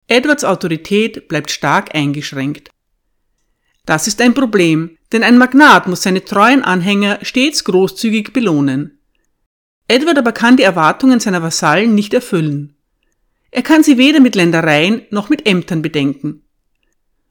Edwards 0.07 0.43
Autorität 0.43 1.27
bleibt 1.27 1.51
stark 1.51 1.95
eingeschränkt. 1.95 2.69
Das 3.85 4.07
ist 4.07 4.21
ein 4.21 4.33
Problem, 4.33 4.97
denn 5.11 5.23
ein 5.23 5.37
Magnat 5.37 5.87
muss 5.87 6.03
seine 6.03 6.23
treuen 6.23 6.63
Anhänger 6.63 7.19
stets 7.23 7.63
großzügig 7.63 8.33
belohnen. 8.33 9.00
Edward 9.91 10.17
aber 10.17 10.31
kann 10.31 10.55
die 10.55 10.63
Erwartungen 10.63 11.19
seiner 11.19 11.43
Vasallen 11.43 11.93
nicht 11.93 12.13
erfüllen. 12.13 12.75
Er 13.51 13.61
kann 13.61 13.83
sie 13.83 13.97
weder 13.97 14.21
mit 14.21 14.35
Ländereien 14.35 15.01
noch 15.09 15.27
mit 15.27 15.45
Ämtern 15.45 15.81
bedenken. 15.81 16.43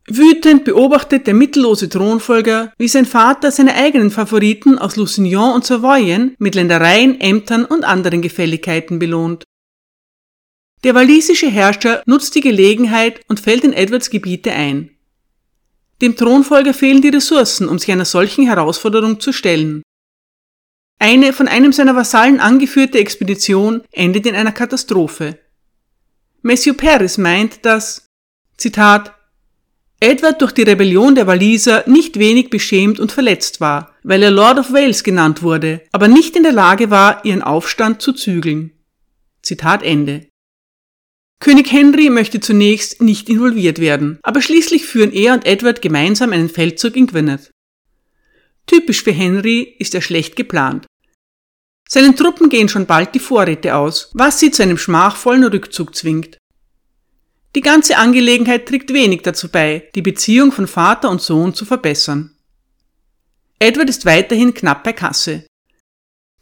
Wütend 0.07 0.64
beobachtet 0.64 1.26
der 1.26 1.33
mittellose 1.33 1.88
Thronfolger, 1.88 2.73
wie 2.76 2.88
sein 2.88 3.07
Vater 3.07 3.50
seine 3.50 3.75
eigenen 3.75 4.11
Favoriten 4.11 4.76
aus 4.79 4.97
Lusignan 4.97 5.55
und 5.55 5.64
Savoyen 5.64 6.35
mit 6.38 6.55
Ländereien, 6.55 7.19
Ämtern 7.19 7.64
und 7.64 7.85
anderen 7.85 8.21
Gefälligkeiten 8.21 8.99
belohnt. 8.99 9.45
Der 10.85 10.95
walisische 10.95 11.49
Herrscher 11.49 12.02
nutzt 12.05 12.35
die 12.35 12.40
Gelegenheit 12.43 13.21
und 13.29 13.40
fällt 13.40 13.64
in 13.64 13.73
Edwards 13.73 14.11
Gebiete 14.11 14.52
ein. 14.52 14.90
Dem 16.02 16.17
Thronfolger 16.17 16.75
fehlen 16.75 17.00
die 17.00 17.09
Ressourcen, 17.09 17.69
um 17.69 17.79
sich 17.79 17.90
einer 17.90 18.05
solchen 18.05 18.45
Herausforderung 18.47 19.21
zu 19.21 19.33
stellen. 19.33 19.83
Eine 21.02 21.33
von 21.33 21.49
einem 21.49 21.73
seiner 21.73 21.97
Vasallen 21.97 22.40
angeführte 22.40 22.99
Expedition 22.99 23.83
endet 23.90 24.26
in 24.26 24.35
einer 24.35 24.52
Katastrophe. 24.52 25.38
Matthew 26.42 26.75
Paris 26.75 27.16
meint, 27.16 27.64
dass, 27.64 28.07
Zitat, 28.59 29.14
Edward 29.99 30.42
durch 30.42 30.52
die 30.52 30.62
Rebellion 30.62 31.14
der 31.14 31.26
Waliser 31.26 31.85
nicht 31.87 32.19
wenig 32.19 32.50
beschämt 32.50 33.00
und 33.00 33.12
verletzt 33.12 33.62
war, 33.62 33.95
weil 34.02 34.23
er 34.23 34.30
Lord 34.30 34.59
of 34.59 34.73
Wales 34.75 35.02
genannt 35.02 35.42
wurde, 35.42 35.80
aber 35.90 36.07
nicht 36.07 36.37
in 36.37 36.42
der 36.42 36.52
Lage 36.52 36.90
war, 36.90 37.25
ihren 37.25 37.42
Aufstand 37.42 38.02
zu 38.02 38.12
zügeln. 38.12 38.73
Zitat 39.40 39.83
Ende. 39.83 40.28
König 41.38 41.73
Henry 41.73 42.11
möchte 42.11 42.40
zunächst 42.40 43.00
nicht 43.00 43.30
involviert 43.30 43.78
werden, 43.78 44.19
aber 44.23 44.42
schließlich 44.42 44.85
führen 44.85 45.12
er 45.12 45.33
und 45.33 45.47
Edward 45.47 45.80
gemeinsam 45.80 46.33
einen 46.33 46.50
Feldzug 46.50 46.95
in 46.95 47.07
Gwynedd. 47.07 47.50
Typisch 48.71 49.03
für 49.03 49.11
Henry 49.11 49.75
ist 49.81 49.97
er 49.97 50.00
schlecht 50.00 50.37
geplant. 50.37 50.87
Seinen 51.89 52.15
Truppen 52.15 52.49
gehen 52.49 52.69
schon 52.69 52.87
bald 52.87 53.17
die 53.17 53.19
Vorräte 53.19 53.75
aus, 53.75 54.12
was 54.15 54.39
sie 54.39 54.53
zu 54.53 54.62
einem 54.62 54.79
schmachvollen 54.79 55.43
Rückzug 55.43 55.97
zwingt. 55.97 56.39
Die 57.57 57.62
ganze 57.62 57.97
Angelegenheit 57.97 58.69
trägt 58.69 58.93
wenig 58.93 59.23
dazu 59.23 59.49
bei, 59.49 59.91
die 59.97 60.03
Beziehung 60.03 60.53
von 60.53 60.69
Vater 60.69 61.11
und 61.11 61.21
Sohn 61.21 61.53
zu 61.53 61.65
verbessern. 61.65 62.37
Edward 63.59 63.91
ist 63.91 64.07
weiterhin 64.07 64.55
knapp 64.55 64.85
bei 64.85 64.93
Kasse. 64.93 65.47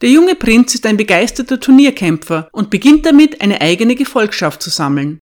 Der 0.02 0.10
junge 0.10 0.34
Prinz 0.34 0.74
ist 0.74 0.84
ein 0.84 0.98
begeisterter 0.98 1.58
Turnierkämpfer 1.58 2.50
und 2.52 2.68
beginnt 2.68 3.06
damit, 3.06 3.40
eine 3.40 3.62
eigene 3.62 3.94
Gefolgschaft 3.94 4.62
zu 4.62 4.68
sammeln. 4.68 5.18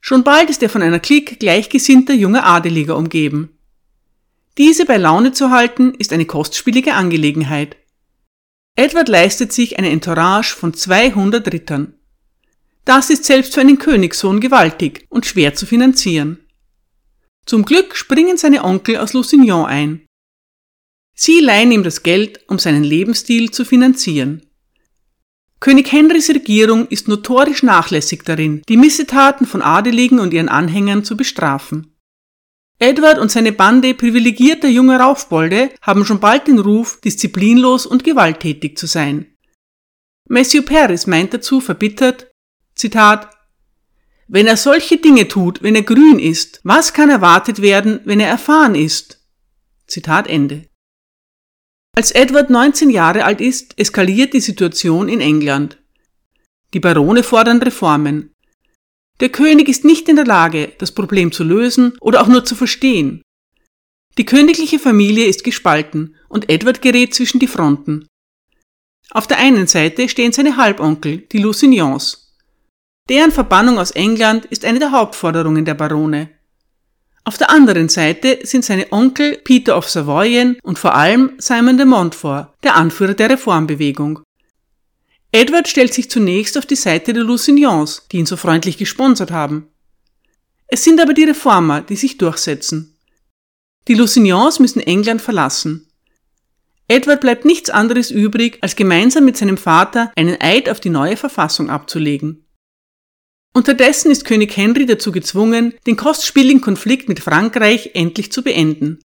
Schon 0.00 0.22
bald 0.22 0.50
ist 0.50 0.62
er 0.62 0.70
von 0.70 0.82
einer 0.82 1.00
Clique 1.00 1.34
gleichgesinnter 1.34 2.14
junger 2.14 2.46
Adeliger 2.46 2.96
umgeben. 2.96 3.55
Diese 4.58 4.86
bei 4.86 4.96
Laune 4.96 5.32
zu 5.32 5.50
halten, 5.50 5.92
ist 5.94 6.12
eine 6.12 6.24
kostspielige 6.24 6.94
Angelegenheit. 6.94 7.76
Edward 8.74 9.08
leistet 9.08 9.52
sich 9.52 9.78
eine 9.78 9.90
Entourage 9.90 10.54
von 10.54 10.72
200 10.72 11.52
Rittern. 11.52 11.94
Das 12.84 13.10
ist 13.10 13.24
selbst 13.24 13.54
für 13.54 13.60
einen 13.60 13.78
Königssohn 13.78 14.40
gewaltig 14.40 15.06
und 15.08 15.26
schwer 15.26 15.54
zu 15.54 15.66
finanzieren. 15.66 16.38
Zum 17.44 17.64
Glück 17.64 17.96
springen 17.96 18.36
seine 18.36 18.64
Onkel 18.64 18.96
aus 18.96 19.12
Lusignan 19.12 19.66
ein. 19.66 20.06
Sie 21.14 21.40
leihen 21.40 21.72
ihm 21.72 21.82
das 21.82 22.02
Geld, 22.02 22.40
um 22.48 22.58
seinen 22.58 22.84
Lebensstil 22.84 23.50
zu 23.50 23.64
finanzieren. 23.64 24.42
König 25.60 25.90
Henrys 25.90 26.28
Regierung 26.28 26.86
ist 26.88 27.08
notorisch 27.08 27.62
nachlässig 27.62 28.22
darin, 28.24 28.62
die 28.68 28.76
Missetaten 28.76 29.46
von 29.46 29.62
Adeligen 29.62 30.18
und 30.18 30.34
ihren 30.34 30.50
Anhängern 30.50 31.02
zu 31.02 31.16
bestrafen. 31.16 31.95
Edward 32.78 33.18
und 33.18 33.30
seine 33.30 33.52
Bande 33.52 33.94
privilegierter 33.94 34.68
junger 34.68 35.00
Raufbolde 35.00 35.70
haben 35.80 36.04
schon 36.04 36.20
bald 36.20 36.46
den 36.46 36.58
Ruf, 36.58 37.00
disziplinlos 37.00 37.86
und 37.86 38.04
gewalttätig 38.04 38.76
zu 38.76 38.86
sein. 38.86 39.34
Matthew 40.28 40.62
Paris 40.62 41.06
meint 41.06 41.32
dazu 41.32 41.60
verbittert, 41.60 42.30
Zitat 42.74 43.30
Wenn 44.28 44.46
er 44.46 44.58
solche 44.58 44.98
Dinge 44.98 45.28
tut, 45.28 45.62
wenn 45.62 45.74
er 45.74 45.82
grün 45.82 46.18
ist, 46.18 46.60
was 46.64 46.92
kann 46.92 47.08
erwartet 47.08 47.62
werden, 47.62 48.00
wenn 48.04 48.20
er 48.20 48.28
erfahren 48.28 48.74
ist? 48.74 49.22
Zitat 49.86 50.26
Ende. 50.26 50.68
Als 51.96 52.10
Edward 52.10 52.50
19 52.50 52.90
Jahre 52.90 53.24
alt 53.24 53.40
ist, 53.40 53.78
eskaliert 53.78 54.34
die 54.34 54.40
Situation 54.40 55.08
in 55.08 55.22
England. 55.22 55.78
Die 56.74 56.80
Barone 56.80 57.22
fordern 57.22 57.62
Reformen. 57.62 58.34
Der 59.20 59.30
König 59.30 59.68
ist 59.68 59.84
nicht 59.84 60.08
in 60.08 60.16
der 60.16 60.26
Lage, 60.26 60.72
das 60.78 60.92
Problem 60.92 61.32
zu 61.32 61.42
lösen 61.42 61.96
oder 62.00 62.20
auch 62.20 62.26
nur 62.26 62.44
zu 62.44 62.54
verstehen. 62.54 63.22
Die 64.18 64.26
königliche 64.26 64.78
Familie 64.78 65.26
ist 65.26 65.44
gespalten 65.44 66.16
und 66.28 66.50
Edward 66.50 66.82
gerät 66.82 67.14
zwischen 67.14 67.38
die 67.38 67.46
Fronten. 67.46 68.06
Auf 69.10 69.26
der 69.26 69.38
einen 69.38 69.66
Seite 69.66 70.08
stehen 70.08 70.32
seine 70.32 70.56
Halbonkel, 70.56 71.18
die 71.32 71.38
Lusignans. 71.38 72.34
Deren 73.08 73.30
Verbannung 73.30 73.78
aus 73.78 73.92
England 73.92 74.46
ist 74.46 74.64
eine 74.64 74.80
der 74.80 74.90
Hauptforderungen 74.90 75.64
der 75.64 75.74
Barone. 75.74 76.30
Auf 77.24 77.38
der 77.38 77.50
anderen 77.50 77.88
Seite 77.88 78.38
sind 78.42 78.64
seine 78.64 78.90
Onkel 78.92 79.38
Peter 79.38 79.76
of 79.76 79.88
Savoyen 79.88 80.58
und 80.62 80.78
vor 80.78 80.94
allem 80.94 81.32
Simon 81.38 81.76
de 81.76 81.86
Montfort, 81.86 82.54
der 82.62 82.76
Anführer 82.76 83.14
der 83.14 83.30
Reformbewegung. 83.30 84.20
Edward 85.32 85.68
stellt 85.68 85.92
sich 85.92 86.10
zunächst 86.10 86.56
auf 86.56 86.66
die 86.66 86.76
Seite 86.76 87.12
der 87.12 87.24
Lusignans, 87.24 88.06
die 88.10 88.18
ihn 88.18 88.26
so 88.26 88.36
freundlich 88.36 88.78
gesponsert 88.78 89.30
haben. 89.30 89.68
Es 90.68 90.82
sind 90.82 91.00
aber 91.00 91.14
die 91.14 91.24
Reformer, 91.24 91.80
die 91.80 91.96
sich 91.96 92.18
durchsetzen. 92.18 92.96
Die 93.88 93.94
Lusignans 93.94 94.58
müssen 94.58 94.80
England 94.80 95.22
verlassen. 95.22 95.88
Edward 96.88 97.20
bleibt 97.20 97.44
nichts 97.44 97.70
anderes 97.70 98.10
übrig, 98.10 98.58
als 98.60 98.76
gemeinsam 98.76 99.24
mit 99.24 99.36
seinem 99.36 99.56
Vater 99.56 100.12
einen 100.16 100.40
Eid 100.40 100.68
auf 100.68 100.80
die 100.80 100.90
neue 100.90 101.16
Verfassung 101.16 101.70
abzulegen. 101.70 102.46
Unterdessen 103.52 104.10
ist 104.10 104.24
König 104.24 104.56
Henry 104.56 104.86
dazu 104.86 105.12
gezwungen, 105.12 105.74
den 105.86 105.96
kostspieligen 105.96 106.60
Konflikt 106.60 107.08
mit 107.08 107.20
Frankreich 107.20 107.92
endlich 107.94 108.30
zu 108.30 108.42
beenden. 108.42 109.00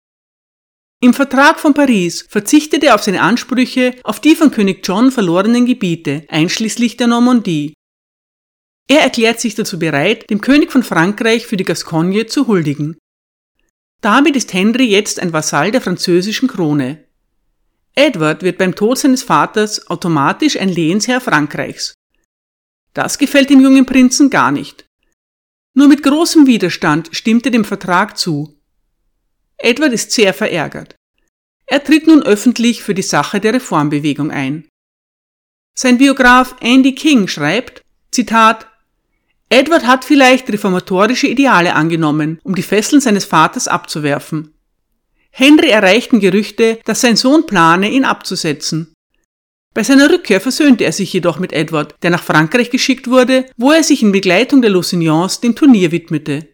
Im 1.00 1.14
Vertrag 1.14 1.60
von 1.60 1.76
Paris 1.76 2.26
verzichtet 2.28 2.84
er 2.84 2.96
auf 2.96 3.04
seine 3.04 3.22
Ansprüche 3.22 3.96
auf 4.04 4.20
die 4.20 4.36
von 4.36 4.50
König 4.50 4.82
John 4.84 5.12
verlorenen 5.12 5.68
Gebiete, 5.68 6.26
einschließlich 6.28 6.98
der 6.98 7.06
Normandie. 7.06 7.74
Er 8.88 9.02
erklärt 9.02 9.40
sich 9.40 9.54
dazu 9.54 9.78
bereit, 9.78 10.28
dem 10.32 10.42
König 10.42 10.72
von 10.72 10.82
Frankreich 10.82 11.46
für 11.46 11.58
die 11.58 11.66
Gascogne 11.66 12.26
zu 12.26 12.48
huldigen. 12.48 12.98
Damit 14.02 14.36
ist 14.36 14.54
Henry 14.54 14.86
jetzt 14.86 15.20
ein 15.20 15.34
Vasall 15.34 15.72
der 15.72 15.82
französischen 15.82 16.48
Krone. 16.48 17.06
Edward 17.94 18.42
wird 18.42 18.58
beim 18.58 18.74
Tod 18.74 18.98
seines 18.98 19.22
Vaters 19.22 19.90
automatisch 19.90 20.58
ein 20.58 20.70
Lehensherr 20.70 21.22
Frankreichs. 21.22 21.94
Das 22.94 23.20
gefällt 23.20 23.52
dem 23.52 23.60
jungen 23.60 23.86
Prinzen 23.86 24.32
gar 24.32 24.52
nicht. 24.52 24.88
Nur 25.76 25.88
mit 25.88 26.02
großem 26.02 26.48
Widerstand 26.48 27.10
stimmt 27.12 27.46
er 27.46 27.52
dem 27.52 27.66
Vertrag 27.66 28.18
zu. 28.18 28.57
Edward 29.58 29.94
ist 29.94 30.12
sehr 30.12 30.34
verärgert. 30.34 30.96
Er 31.66 31.84
tritt 31.84 32.08
nun 32.08 32.24
öffentlich 32.24 32.84
für 32.84 32.94
die 32.94 33.02
Sache 33.02 33.40
der 33.40 33.54
Reformbewegung 33.54 34.32
ein. 34.32 34.68
Sein 35.78 35.98
Biograf 35.98 36.56
Andy 36.62 36.96
King 36.96 37.28
schreibt, 37.28 37.82
Zitat, 38.12 38.68
Edward 39.50 39.86
hat 39.86 40.06
vielleicht 40.06 40.50
reformatorische 40.50 41.28
Ideale 41.28 41.76
angenommen, 41.76 42.40
um 42.44 42.56
die 42.56 42.64
Fesseln 42.64 43.02
seines 43.02 43.26
Vaters 43.26 43.68
abzuwerfen. 43.68 44.54
Henry 45.32 45.70
erreichten 45.70 46.20
Gerüchte, 46.20 46.80
dass 46.86 47.02
sein 47.02 47.16
Sohn 47.16 47.46
plane, 47.46 47.90
ihn 47.92 48.06
abzusetzen. 48.06 48.94
Bei 49.74 49.84
seiner 49.84 50.10
Rückkehr 50.10 50.42
versöhnte 50.42 50.84
er 50.84 50.92
sich 50.92 51.14
jedoch 51.14 51.38
mit 51.38 51.54
Edward, 51.54 51.94
der 52.02 52.10
nach 52.10 52.24
Frankreich 52.24 52.72
geschickt 52.72 53.08
wurde, 53.08 53.46
wo 53.56 53.72
er 53.72 53.84
sich 53.84 54.02
in 54.02 54.12
Begleitung 54.12 54.64
der 54.64 54.72
Lusignans 54.72 55.40
dem 55.40 55.56
Turnier 55.56 55.92
widmete. 55.92 56.48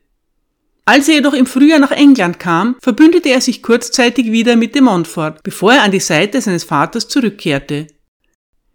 Als 0.86 1.08
er 1.08 1.16
jedoch 1.16 1.34
im 1.34 1.46
Frühjahr 1.46 1.80
nach 1.80 1.92
England 1.92 2.40
kam, 2.40 2.76
verbündete 2.82 3.30
er 3.30 3.40
sich 3.40 3.64
kurzzeitig 3.64 4.32
wieder 4.32 4.58
mit 4.58 4.76
de 4.76 4.82
Montfort, 4.82 5.42
bevor 5.44 5.74
er 5.74 5.84
an 5.84 5.92
die 5.92 6.02
Seite 6.02 6.42
seines 6.42 6.66
Vaters 6.66 7.08
zurückkehrte. 7.08 7.88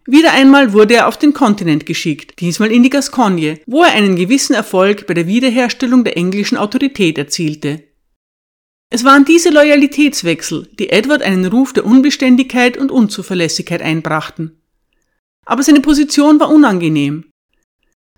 Wieder 0.07 0.33
einmal 0.33 0.73
wurde 0.73 0.95
er 0.95 1.07
auf 1.07 1.19
den 1.19 1.35
Kontinent 1.35 1.85
geschickt, 1.85 2.41
diesmal 2.41 2.73
in 2.73 2.83
die 2.83 2.89
Gascogne, 2.89 3.61
wo 3.67 3.83
er 3.83 3.93
einen 3.93 4.17
gewissen 4.17 4.55
Erfolg 4.55 5.07
bei 5.07 5.13
der 5.13 5.27
Wiederherstellung 5.27 6.03
der 6.03 6.17
englischen 6.17 6.57
Autorität 6.57 7.19
erzielte. 7.19 7.85
Es 8.89 9.05
waren 9.05 9.27
diese 9.27 9.51
Loyalitätswechsel, 9.51 10.71
die 10.79 10.89
Edward 10.89 11.21
einen 11.21 11.45
Ruf 11.45 11.75
der 11.75 11.85
Unbeständigkeit 11.85 12.79
und 12.79 12.91
Unzuverlässigkeit 12.91 13.83
einbrachten. 13.83 14.63
Aber 15.45 15.63
seine 15.63 15.81
Position 15.81 16.41
war 16.41 16.49
unangenehm. 16.49 17.28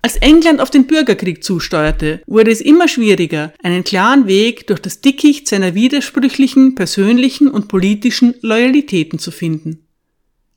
Als 0.03 0.15
England 0.17 0.61
auf 0.61 0.71
den 0.71 0.87
Bürgerkrieg 0.87 1.43
zusteuerte, 1.43 2.23
wurde 2.25 2.49
es 2.49 2.59
immer 2.59 2.87
schwieriger, 2.87 3.53
einen 3.61 3.83
klaren 3.83 4.25
Weg 4.25 4.65
durch 4.65 4.79
das 4.79 5.01
Dickicht 5.01 5.47
seiner 5.47 5.75
widersprüchlichen 5.75 6.73
persönlichen 6.73 7.47
und 7.49 7.67
politischen 7.67 8.33
Loyalitäten 8.41 9.19
zu 9.19 9.29
finden. 9.29 9.85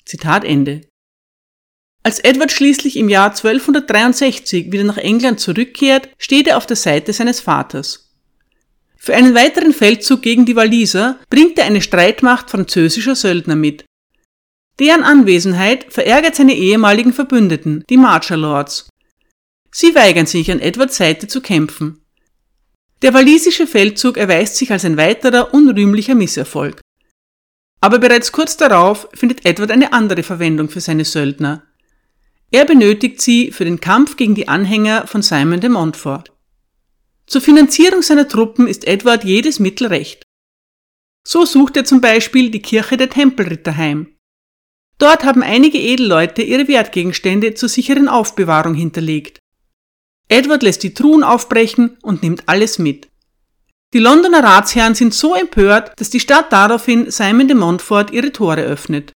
Zitat 0.06 0.44
Ende. 0.44 0.82
Als 2.02 2.20
Edward 2.20 2.52
schließlich 2.52 2.96
im 2.96 3.08
Jahr 3.08 3.30
1263 3.30 4.72
wieder 4.72 4.84
nach 4.84 4.98
England 4.98 5.40
zurückkehrt, 5.40 6.08
steht 6.18 6.46
er 6.46 6.56
auf 6.56 6.66
der 6.66 6.76
Seite 6.76 7.12
seines 7.12 7.40
Vaters. 7.40 8.10
Für 8.96 9.14
einen 9.14 9.34
weiteren 9.34 9.74
Feldzug 9.74 10.22
gegen 10.22 10.46
die 10.46 10.56
Waliser 10.56 11.18
bringt 11.28 11.58
er 11.58 11.66
eine 11.66 11.82
Streitmacht 11.82 12.50
französischer 12.50 13.14
Söldner 13.14 13.56
mit. 13.56 13.84
Deren 14.78 15.02
Anwesenheit 15.02 15.92
verärgert 15.92 16.34
seine 16.34 16.54
ehemaligen 16.54 17.12
Verbündeten, 17.12 17.84
die 17.90 17.98
Marcher 17.98 18.38
Lords. 18.38 18.88
Sie 19.76 19.92
weigern 19.96 20.26
sich, 20.26 20.52
an 20.52 20.60
Edwards 20.60 20.96
Seite 20.96 21.26
zu 21.26 21.40
kämpfen. 21.40 22.00
Der 23.02 23.12
walisische 23.12 23.66
Feldzug 23.66 24.16
erweist 24.16 24.54
sich 24.56 24.70
als 24.70 24.84
ein 24.84 24.96
weiterer 24.96 25.52
unrühmlicher 25.52 26.14
Misserfolg. 26.14 26.80
Aber 27.80 27.98
bereits 27.98 28.30
kurz 28.30 28.56
darauf 28.56 29.08
findet 29.14 29.44
Edward 29.44 29.72
eine 29.72 29.92
andere 29.92 30.22
Verwendung 30.22 30.68
für 30.68 30.80
seine 30.80 31.04
Söldner. 31.04 31.64
Er 32.52 32.66
benötigt 32.66 33.20
sie 33.20 33.50
für 33.50 33.64
den 33.64 33.80
Kampf 33.80 34.16
gegen 34.16 34.36
die 34.36 34.46
Anhänger 34.46 35.08
von 35.08 35.22
Simon 35.22 35.60
de 35.60 35.70
Montfort. 35.70 36.30
Zur 37.26 37.40
Finanzierung 37.40 38.02
seiner 38.02 38.28
Truppen 38.28 38.68
ist 38.68 38.86
Edward 38.86 39.24
jedes 39.24 39.58
Mittel 39.58 39.88
recht. 39.88 40.22
So 41.26 41.44
sucht 41.44 41.76
er 41.76 41.84
zum 41.84 42.00
Beispiel 42.00 42.50
die 42.50 42.62
Kirche 42.62 42.96
der 42.96 43.10
Tempelritter 43.10 43.76
heim. 43.76 44.14
Dort 44.98 45.24
haben 45.24 45.42
einige 45.42 45.78
Edelleute 45.78 46.42
ihre 46.42 46.68
Wertgegenstände 46.68 47.54
zur 47.54 47.68
sicheren 47.68 48.08
Aufbewahrung 48.08 48.74
hinterlegt. 48.74 49.40
Edward 50.28 50.62
lässt 50.62 50.82
die 50.82 50.94
Truhen 50.94 51.22
aufbrechen 51.22 51.98
und 52.02 52.22
nimmt 52.22 52.48
alles 52.48 52.78
mit. 52.78 53.08
Die 53.92 53.98
Londoner 53.98 54.42
Ratsherren 54.42 54.94
sind 54.94 55.14
so 55.14 55.34
empört, 55.34 55.92
dass 56.00 56.10
die 56.10 56.20
Stadt 56.20 56.52
daraufhin 56.52 57.10
Simon 57.10 57.46
de 57.46 57.56
Montfort 57.56 58.10
ihre 58.10 58.32
Tore 58.32 58.62
öffnet. 58.62 59.12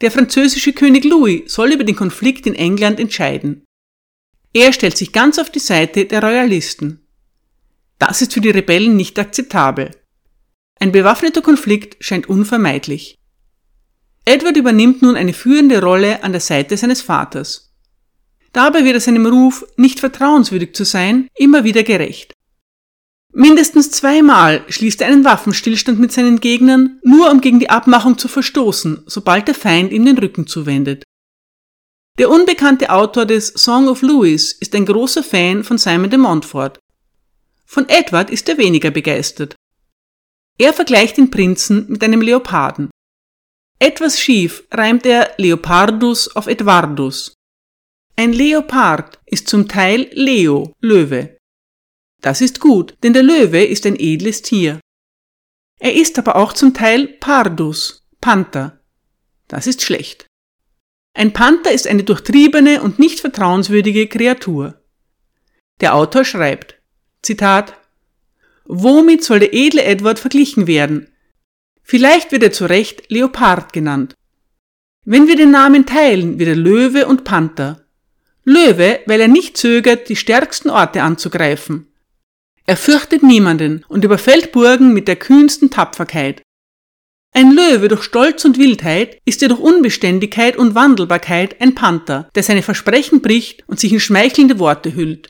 Der 0.00 0.10
französische 0.10 0.72
König 0.72 1.04
Louis 1.04 1.42
soll 1.52 1.72
über 1.72 1.84
den 1.84 1.96
Konflikt 1.96 2.46
in 2.46 2.54
England 2.54 3.00
entscheiden. 3.00 3.64
Er 4.52 4.72
stellt 4.72 4.96
sich 4.96 5.12
ganz 5.12 5.38
auf 5.38 5.50
die 5.50 5.58
Seite 5.58 6.04
der 6.04 6.22
Royalisten. 6.22 7.04
Das 7.98 8.22
ist 8.22 8.34
für 8.34 8.40
die 8.40 8.50
Rebellen 8.50 8.96
nicht 8.96 9.18
akzeptabel. 9.18 9.90
Ein 10.78 10.92
bewaffneter 10.92 11.42
Konflikt 11.42 11.96
scheint 12.04 12.28
unvermeidlich. 12.28 13.16
Edward 14.24 14.56
übernimmt 14.56 15.02
nun 15.02 15.16
eine 15.16 15.32
führende 15.32 15.80
Rolle 15.80 16.22
an 16.22 16.32
der 16.32 16.40
Seite 16.40 16.76
seines 16.76 17.02
Vaters. 17.02 17.63
Dabei 18.54 18.84
wird 18.84 18.94
er 18.94 19.00
seinem 19.00 19.26
Ruf, 19.26 19.66
nicht 19.76 20.00
vertrauenswürdig 20.00 20.74
zu 20.74 20.84
sein, 20.84 21.28
immer 21.34 21.64
wieder 21.64 21.82
gerecht. 21.82 22.32
Mindestens 23.32 23.90
zweimal 23.90 24.64
schließt 24.68 25.00
er 25.00 25.08
einen 25.08 25.24
Waffenstillstand 25.24 25.98
mit 25.98 26.12
seinen 26.12 26.38
Gegnern, 26.38 27.00
nur 27.02 27.32
um 27.32 27.40
gegen 27.40 27.58
die 27.58 27.68
Abmachung 27.68 28.16
zu 28.16 28.28
verstoßen, 28.28 29.02
sobald 29.06 29.48
der 29.48 29.56
Feind 29.56 29.92
ihm 29.92 30.04
den 30.04 30.16
Rücken 30.16 30.46
zuwendet. 30.46 31.02
Der 32.16 32.30
unbekannte 32.30 32.90
Autor 32.90 33.26
des 33.26 33.48
Song 33.48 33.88
of 33.88 34.02
Louis 34.02 34.52
ist 34.52 34.72
ein 34.76 34.86
großer 34.86 35.24
Fan 35.24 35.64
von 35.64 35.76
Simon 35.76 36.10
de 36.10 36.18
Montfort. 36.18 36.78
Von 37.66 37.88
Edward 37.88 38.30
ist 38.30 38.48
er 38.48 38.56
weniger 38.56 38.92
begeistert. 38.92 39.56
Er 40.58 40.72
vergleicht 40.72 41.16
den 41.16 41.28
Prinzen 41.28 41.86
mit 41.88 42.04
einem 42.04 42.20
Leoparden. 42.20 42.88
Etwas 43.80 44.20
schief 44.20 44.62
reimt 44.70 45.04
er 45.06 45.32
Leopardus 45.38 46.36
auf 46.36 46.46
Edwardus. 46.46 47.33
Ein 48.16 48.32
Leopard 48.32 49.18
ist 49.26 49.48
zum 49.48 49.66
Teil 49.66 50.08
Leo, 50.12 50.72
Löwe. 50.80 51.36
Das 52.20 52.40
ist 52.40 52.60
gut, 52.60 52.94
denn 53.02 53.12
der 53.12 53.24
Löwe 53.24 53.64
ist 53.64 53.86
ein 53.86 53.96
edles 53.98 54.42
Tier. 54.42 54.78
Er 55.80 55.94
ist 55.94 56.18
aber 56.18 56.36
auch 56.36 56.52
zum 56.52 56.74
Teil 56.74 57.08
Pardus, 57.08 58.06
Panther. 58.20 58.80
Das 59.48 59.66
ist 59.66 59.82
schlecht. 59.82 60.26
Ein 61.12 61.32
Panther 61.32 61.72
ist 61.72 61.88
eine 61.88 62.04
durchtriebene 62.04 62.82
und 62.82 62.98
nicht 62.98 63.20
vertrauenswürdige 63.20 64.06
Kreatur. 64.06 64.80
Der 65.80 65.94
Autor 65.94 66.24
schreibt, 66.24 66.80
Zitat, 67.22 67.74
Womit 68.64 69.24
soll 69.24 69.40
der 69.40 69.52
edle 69.52 69.82
Edward 69.82 70.18
verglichen 70.20 70.66
werden? 70.66 71.08
Vielleicht 71.82 72.32
wird 72.32 72.44
er 72.44 72.52
zu 72.52 72.64
Recht 72.64 73.10
Leopard 73.10 73.72
genannt. 73.72 74.14
Wenn 75.04 75.26
wir 75.26 75.36
den 75.36 75.50
Namen 75.50 75.84
teilen, 75.84 76.38
wird 76.38 76.48
er 76.48 76.56
Löwe 76.56 77.06
und 77.06 77.24
Panther. 77.24 77.83
Löwe, 78.44 79.00
weil 79.06 79.20
er 79.20 79.28
nicht 79.28 79.56
zögert, 79.56 80.08
die 80.08 80.16
stärksten 80.16 80.70
Orte 80.70 81.02
anzugreifen. 81.02 81.88
Er 82.66 82.76
fürchtet 82.76 83.22
niemanden 83.22 83.84
und 83.88 84.04
überfällt 84.04 84.52
Burgen 84.52 84.92
mit 84.92 85.08
der 85.08 85.16
kühnsten 85.16 85.70
Tapferkeit. 85.70 86.42
Ein 87.32 87.50
Löwe 87.50 87.88
durch 87.88 88.04
Stolz 88.04 88.44
und 88.44 88.58
Wildheit 88.58 89.18
ist 89.24 89.42
er 89.42 89.48
durch 89.48 89.60
Unbeständigkeit 89.60 90.56
und 90.56 90.74
Wandelbarkeit 90.74 91.60
ein 91.60 91.74
Panther, 91.74 92.28
der 92.34 92.42
seine 92.42 92.62
Versprechen 92.62 93.22
bricht 93.22 93.64
und 93.66 93.80
sich 93.80 93.92
in 93.92 94.00
schmeichelnde 94.00 94.58
Worte 94.58 94.94
hüllt. 94.94 95.28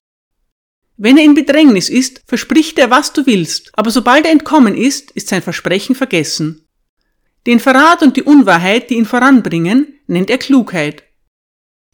Wenn 0.97 1.17
er 1.17 1.25
in 1.25 1.35
Bedrängnis 1.35 1.89
ist, 1.89 2.23
verspricht 2.27 2.79
er, 2.79 2.91
was 2.91 3.13
du 3.13 3.27
willst, 3.27 3.71
aber 3.73 3.91
sobald 3.91 4.27
er 4.27 4.33
entkommen 4.33 4.77
ist, 4.77 5.11
ist 5.13 5.29
sein 5.29 5.43
Versprechen 5.43 5.95
vergessen. 5.95 6.67
Den 7.47 7.59
Verrat 7.59 8.03
und 8.03 8.17
die 8.17 8.23
Unwahrheit, 8.23 8.91
die 8.91 8.95
ihn 8.95 9.07
voranbringen, 9.07 9.99
nennt 10.07 10.31
er 10.31 10.39
Klugheit. 10.39 11.05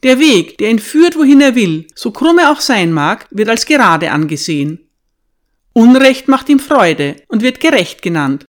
Der 0.03 0.19
Weg, 0.19 0.57
der 0.57 0.71
ihn 0.71 0.79
führt, 0.79 1.15
wohin 1.15 1.41
er 1.41 1.55
will, 1.55 1.87
so 1.95 2.11
krumm 2.11 2.39
er 2.39 2.51
auch 2.51 2.61
sein 2.61 2.91
mag, 2.91 3.27
wird 3.29 3.49
als 3.49 3.65
gerade 3.65 4.11
angesehen. 4.11 4.89
Unrecht 5.73 6.27
macht 6.27 6.49
ihm 6.49 6.59
Freude 6.59 7.17
und 7.27 7.43
wird 7.43 7.59
gerecht 7.59 8.01
genannt. 8.01 8.45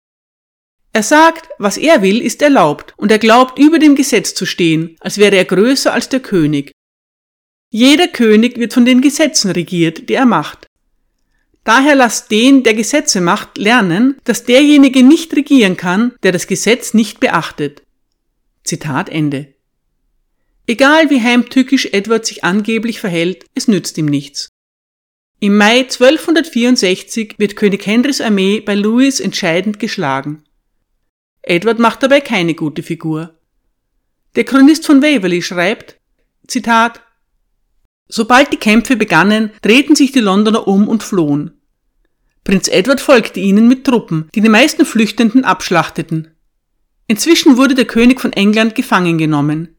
Er 0.92 1.02
sagt, 1.02 1.48
was 1.58 1.76
er 1.76 2.02
will, 2.02 2.20
ist 2.20 2.42
erlaubt, 2.42 2.94
und 2.96 3.10
er 3.10 3.18
glaubt, 3.18 3.58
über 3.58 3.78
dem 3.78 3.94
Gesetz 3.94 4.34
zu 4.34 4.46
stehen, 4.46 4.96
als 5.00 5.18
wäre 5.18 5.36
er 5.36 5.44
größer 5.44 5.92
als 5.92 6.08
der 6.08 6.20
König. 6.20 6.72
Jeder 7.70 8.08
König 8.08 8.58
wird 8.58 8.72
von 8.72 8.84
den 8.84 9.00
Gesetzen 9.00 9.50
regiert, 9.50 10.08
die 10.08 10.14
er 10.14 10.26
macht. 10.26 10.66
Daher 11.64 11.94
lasst 11.94 12.30
den, 12.30 12.62
der 12.62 12.72
Gesetze 12.72 13.20
macht, 13.20 13.58
lernen, 13.58 14.16
dass 14.24 14.44
derjenige 14.44 15.02
nicht 15.02 15.36
regieren 15.36 15.76
kann, 15.76 16.14
der 16.22 16.32
das 16.32 16.46
Gesetz 16.46 16.94
nicht 16.94 17.20
beachtet. 17.20 17.82
Zitat 18.64 19.10
Ende. 19.10 19.54
Egal 20.68 21.08
wie 21.08 21.22
heimtückisch 21.22 21.88
Edward 21.92 22.26
sich 22.26 22.44
angeblich 22.44 23.00
verhält, 23.00 23.46
es 23.54 23.68
nützt 23.68 23.96
ihm 23.96 24.04
nichts. 24.04 24.50
Im 25.40 25.56
Mai 25.56 25.78
1264 25.78 27.36
wird 27.38 27.56
König 27.56 27.86
Henrys 27.86 28.20
Armee 28.20 28.60
bei 28.60 28.74
Louis 28.74 29.18
entscheidend 29.18 29.78
geschlagen. 29.78 30.44
Edward 31.40 31.78
macht 31.78 32.02
dabei 32.02 32.20
keine 32.20 32.52
gute 32.52 32.82
Figur. 32.82 33.38
Der 34.36 34.44
Chronist 34.44 34.84
von 34.84 35.00
Waverley 35.00 35.40
schreibt, 35.40 35.98
Zitat, 36.46 37.00
Sobald 38.06 38.52
die 38.52 38.58
Kämpfe 38.58 38.96
begannen, 38.96 39.52
drehten 39.62 39.96
sich 39.96 40.12
die 40.12 40.20
Londoner 40.20 40.68
um 40.68 40.86
und 40.86 41.02
flohen. 41.02 41.62
Prinz 42.44 42.68
Edward 42.68 43.00
folgte 43.00 43.40
ihnen 43.40 43.68
mit 43.68 43.84
Truppen, 43.84 44.28
die 44.34 44.42
die 44.42 44.50
meisten 44.50 44.84
Flüchtenden 44.84 45.44
abschlachteten. 45.44 46.34
Inzwischen 47.06 47.56
wurde 47.56 47.74
der 47.74 47.86
König 47.86 48.20
von 48.20 48.34
England 48.34 48.74
gefangen 48.74 49.16
genommen. 49.16 49.77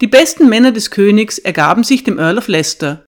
Die 0.00 0.06
besten 0.06 0.48
Männer 0.48 0.72
des 0.72 0.90
Königs 0.90 1.38
ergaben 1.38 1.84
sich 1.84 2.04
dem 2.04 2.18
Earl 2.18 2.38
of 2.38 2.48
Leicester. 2.48 3.04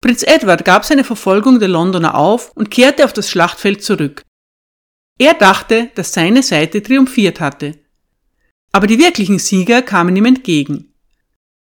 Prinz 0.00 0.22
Edward 0.22 0.64
gab 0.64 0.84
seine 0.84 1.02
Verfolgung 1.02 1.58
der 1.58 1.68
Londoner 1.68 2.14
auf 2.14 2.52
und 2.54 2.70
kehrte 2.70 3.04
auf 3.04 3.12
das 3.12 3.28
Schlachtfeld 3.30 3.82
zurück. 3.82 4.22
Er 5.18 5.34
dachte, 5.34 5.90
dass 5.94 6.12
seine 6.12 6.42
Seite 6.42 6.82
triumphiert 6.82 7.40
hatte. 7.40 7.78
Aber 8.70 8.86
die 8.86 8.98
wirklichen 8.98 9.38
Sieger 9.38 9.82
kamen 9.82 10.14
ihm 10.14 10.26
entgegen. 10.26 10.92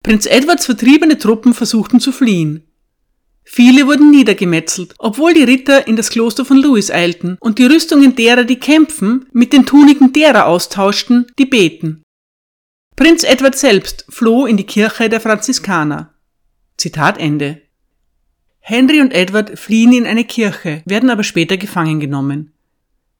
Prinz 0.04 0.26
Edwards 0.26 0.66
vertriebene 0.66 1.18
Truppen 1.18 1.54
versuchten 1.54 2.00
zu 2.00 2.12
fliehen. 2.12 2.68
Viele 3.44 3.88
wurden 3.88 4.12
niedergemetzelt, 4.12 4.96
obwohl 4.98 5.34
die 5.34 5.44
Ritter 5.44 5.88
in 5.88 5.96
das 5.96 6.10
Kloster 6.10 6.46
von 6.46 6.58
Louis 6.58 6.90
eilten 6.92 7.38
und 7.40 7.60
die 7.60 7.66
Rüstungen 7.66 8.16
derer, 8.16 8.44
die 8.44 8.60
kämpfen, 8.60 9.28
mit 9.32 9.54
den 9.54 9.66
Tuniken 9.66 10.14
derer 10.14 10.48
austauschten, 10.48 11.28
die 11.38 11.46
beten. 11.46 12.05
Prinz 12.96 13.26
Edward 13.26 13.56
selbst 13.56 14.06
floh 14.08 14.46
in 14.46 14.56
die 14.56 14.66
Kirche 14.66 15.10
der 15.10 15.20
Franziskaner. 15.20 16.14
Zitat 16.78 17.18
Ende. 17.18 17.62
Henry 18.60 19.02
und 19.02 19.14
Edward 19.14 19.60
fliehen 19.60 19.92
in 19.92 20.06
eine 20.06 20.24
Kirche, 20.24 20.82
werden 20.86 21.10
aber 21.10 21.24
später 21.24 21.58
gefangen 21.58 22.00
genommen. 22.00 22.54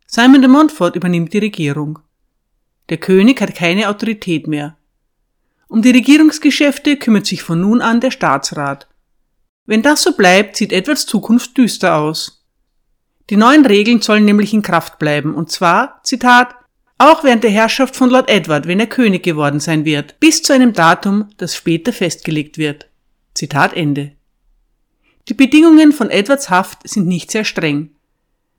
Simon 0.08 0.42
de 0.42 0.50
Montfort 0.50 0.96
übernimmt 0.96 1.34
die 1.34 1.40
Regierung. 1.40 2.00
Der 2.88 2.98
König 2.98 3.42
hat 3.42 3.54
keine 3.54 3.90
Autorität 3.90 4.48
mehr. 4.48 4.78
Um 5.68 5.82
die 5.82 5.92
Regierungsgeschäfte 5.92 6.96
kümmert 6.96 7.26
sich 7.26 7.44
von 7.44 7.60
nun 7.60 7.82
an 7.82 8.00
der 8.00 8.12
Staatsrat. 8.12 8.88
Wenn 9.66 9.82
das 9.82 10.04
so 10.04 10.14
bleibt, 10.14 10.56
sieht 10.56 10.72
Edwards 10.72 11.06
Zukunft 11.06 11.58
düster 11.58 11.96
aus. 11.96 12.46
Die 13.30 13.36
neuen 13.36 13.66
Regeln 13.66 14.02
sollen 14.02 14.24
nämlich 14.24 14.54
in 14.54 14.62
Kraft 14.62 15.00
bleiben, 15.00 15.34
und 15.34 15.52
zwar, 15.52 16.00
Zitat, 16.04 16.56
auch 16.98 17.24
während 17.24 17.44
der 17.44 17.52
Herrschaft 17.52 17.96
von 17.96 18.10
Lord 18.10 18.30
Edward, 18.30 18.68
wenn 18.68 18.80
er 18.80 18.88
König 18.88 19.24
geworden 19.24 19.60
sein 19.60 19.84
wird, 19.86 20.20
bis 20.20 20.42
zu 20.42 20.54
einem 20.54 20.74
Datum, 20.74 21.30
das 21.38 21.56
später 21.56 21.92
festgelegt 21.92 22.58
wird. 22.58 22.88
Zitat 23.34 23.74
Ende. 23.74 24.14
Die 25.28 25.34
Bedingungen 25.34 25.92
von 25.92 26.10
Edwards 26.10 26.50
Haft 26.50 26.88
sind 26.88 27.08
nicht 27.08 27.32
sehr 27.32 27.44
streng. 27.44 27.90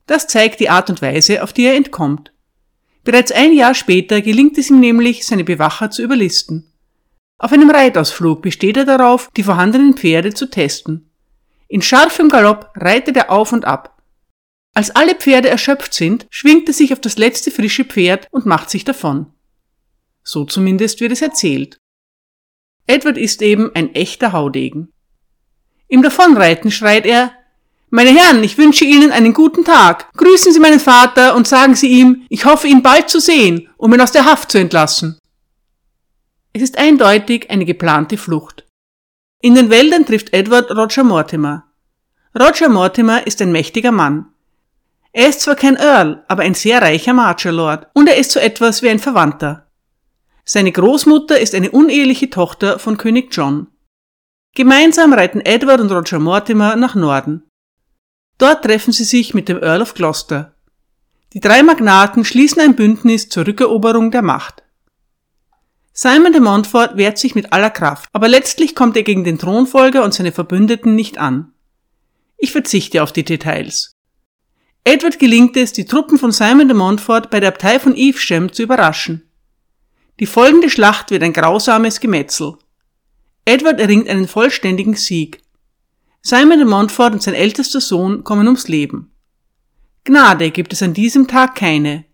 Das 0.07 0.27
zeigt 0.27 0.61
die 0.61 0.69
Art 0.69 0.91
und 0.91 1.01
Weise, 1.01 1.43
auf 1.43 1.53
die 1.53 1.65
er 1.65 1.77
entkommt. 1.77 2.33
Bereits 3.05 3.33
ein 3.33 3.53
Jahr 3.53 3.75
später 3.75 4.21
gelingt 4.21 4.59
es 4.59 4.69
ihm 4.69 4.81
nämlich, 4.81 5.27
seine 5.27 5.45
Bewacher 5.45 5.91
zu 5.91 6.03
überlisten. 6.03 6.71
Auf 7.39 7.53
einem 7.53 7.71
Reitausflug 7.71 8.43
besteht 8.43 8.77
er 8.77 8.85
darauf, 8.85 9.31
die 9.37 9.43
vorhandenen 9.43 9.95
Pferde 9.95 10.35
zu 10.35 10.51
testen. 10.51 11.11
In 11.69 11.83
scharfem 11.83 12.29
Galopp 12.29 12.71
reitet 12.77 13.17
er 13.17 13.31
auf 13.31 13.53
und 13.53 13.65
ab. 13.65 13.96
Als 14.77 14.91
alle 14.91 15.15
Pferde 15.15 15.49
erschöpft 15.49 15.95
sind, 15.95 16.27
schwingt 16.29 16.69
er 16.69 16.75
sich 16.75 16.93
auf 16.93 17.01
das 17.01 17.17
letzte 17.17 17.51
frische 17.51 17.87
Pferd 17.87 18.29
und 18.31 18.45
macht 18.45 18.69
sich 18.69 18.85
davon. 18.85 19.33
So 20.23 20.45
zumindest 20.45 21.01
wird 21.01 21.13
es 21.13 21.23
erzählt. 21.23 21.79
Edward 22.87 23.17
ist 23.17 23.41
eben 23.41 23.71
ein 23.75 23.95
echter 23.95 24.33
Haudegen. 24.33 24.93
Im 25.89 26.03
Davonreiten 26.03 26.71
schreit 26.71 27.07
er, 27.07 27.33
meine 27.89 28.11
Herren, 28.11 28.45
ich 28.45 28.59
wünsche 28.59 28.85
Ihnen 28.85 29.13
einen 29.13 29.33
guten 29.33 29.65
Tag. 29.65 30.13
Grüßen 30.13 30.53
Sie 30.53 30.61
meinen 30.61 30.81
Vater 30.81 31.37
und 31.37 31.49
sagen 31.49 31.75
Sie 31.75 31.89
ihm, 31.89 32.27
ich 32.29 32.45
hoffe 32.45 32.69
ihn 32.69 32.83
bald 32.83 33.09
zu 33.09 33.19
sehen, 33.19 33.71
um 33.79 33.95
ihn 33.95 34.01
aus 34.03 34.13
der 34.13 34.27
Haft 34.27 34.53
zu 34.53 34.59
entlassen. 34.59 35.19
Es 36.53 36.61
ist 36.61 36.77
eindeutig 36.77 37.49
eine 37.49 37.65
geplante 37.65 38.19
Flucht. 38.19 38.67
In 39.41 39.55
den 39.55 39.71
Wäldern 39.71 40.05
trifft 40.05 40.35
Edward 40.35 40.71
Roger 40.71 41.03
Mortimer. 41.05 41.65
Roger 42.39 42.69
Mortimer 42.69 43.27
ist 43.27 43.41
ein 43.41 43.53
mächtiger 43.53 43.91
Mann. 43.91 44.35
Er 45.17 45.31
ist 45.31 45.41
zwar 45.41 45.55
kein 45.55 45.77
Earl, 45.77 46.23
aber 46.29 46.43
ein 46.43 46.53
sehr 46.53 46.83
reicher 46.83 47.15
Marcher 47.15 47.51
Lord 47.51 47.87
und 47.95 48.07
er 48.07 48.19
ist 48.19 48.33
so 48.33 48.39
etwas 48.39 48.83
wie 48.83 48.91
ein 48.91 48.99
Verwandter. 48.99 49.67
Seine 50.45 50.71
Großmutter 50.71 51.41
ist 51.41 51.55
eine 51.55 51.71
uneheliche 51.71 52.29
Tochter 52.29 52.79
von 52.79 52.99
König 52.99 53.35
John. 53.35 53.69
Gemeinsam 54.55 55.15
reiten 55.15 55.41
Edward 55.41 55.81
und 55.81 55.91
Roger 55.91 56.19
Mortimer 56.19 56.77
nach 56.77 56.95
Norden. 56.95 57.45
Dort 58.37 58.67
treffen 58.67 58.93
sie 58.93 59.05
sich 59.05 59.33
mit 59.33 59.49
dem 59.49 59.63
Earl 59.63 59.81
of 59.81 59.95
Gloucester. 59.95 60.55
Die 61.33 61.41
drei 61.41 61.63
Magnaten 61.63 62.23
schließen 62.27 62.61
ein 62.61 62.77
Bündnis 62.77 63.31
zur 63.31 63.47
Rückeroberung 63.47 64.11
der 64.11 64.21
Macht. 64.21 64.65
Simon 65.95 66.33
de 66.33 66.43
Montfort 66.43 66.99
wehrt 66.99 67.17
sich 67.17 67.35
mit 67.35 67.55
aller 67.55 67.71
Kraft, 67.71 68.11
aber 68.13 68.29
letztlich 68.29 68.75
kommt 68.75 68.99
er 68.99 69.03
gegen 69.03 69.25
den 69.25 69.39
Thronfolger 69.39 70.05
und 70.05 70.13
seine 70.13 70.33
Verbündeten 70.33 70.95
nicht 70.95 71.17
an. 71.17 71.55
Ich 72.37 72.53
verzichte 72.53 73.03
auf 73.03 73.13
die 73.13 73.25
Details. 73.25 73.96
Edward 74.87 75.19
gelingt 75.19 75.57
es, 75.57 75.73
die 75.73 75.85
Truppen 75.85 76.17
von 76.17 76.31
Simon 76.31 76.69
de 76.69 76.77
Montfort 76.77 77.29
bei 77.29 77.41
der 77.41 77.49
Abtei 77.49 77.81
von 77.81 77.97
Evesham 77.97 78.53
zu 78.53 78.63
überraschen. 78.63 79.29
Die 80.21 80.27
folgende 80.27 80.71
Schlacht 80.71 81.11
wird 81.11 81.25
ein 81.25 81.33
grausames 81.33 81.99
Gemetzel. 81.99 82.57
Edward 83.45 83.81
erringt 83.81 84.09
einen 84.09 84.29
vollständigen 84.29 84.95
Sieg. 84.95 85.43
Simon 86.23 86.59
de 86.59 86.69
Montfort 86.69 87.15
und 87.15 87.21
sein 87.21 87.35
ältester 87.35 87.81
Sohn 87.81 88.23
kommen 88.23 88.47
ums 88.47 88.69
Leben. 88.69 89.11
Gnade 90.05 90.53
gibt 90.53 90.73
es 90.73 90.85
an 90.85 90.95
diesem 90.95 91.27
Tag 91.27 91.57
keine. 91.57 92.05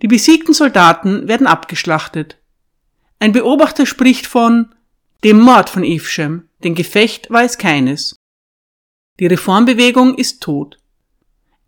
Die 0.00 0.06
besiegten 0.06 0.54
Soldaten 0.54 1.26
werden 1.26 1.48
abgeschlachtet. 1.48 2.38
Ein 3.18 3.32
Beobachter 3.32 3.86
spricht 3.86 4.28
von 4.28 4.72
dem 5.24 5.40
Mord 5.40 5.68
von 5.68 5.82
Evesham, 5.82 6.48
denn 6.62 6.76
Gefecht 6.76 7.28
war 7.30 7.42
es 7.42 7.58
keines. 7.58 8.14
Die 9.18 9.26
Reformbewegung 9.26 10.14
ist 10.14 10.40
tot. 10.40 10.78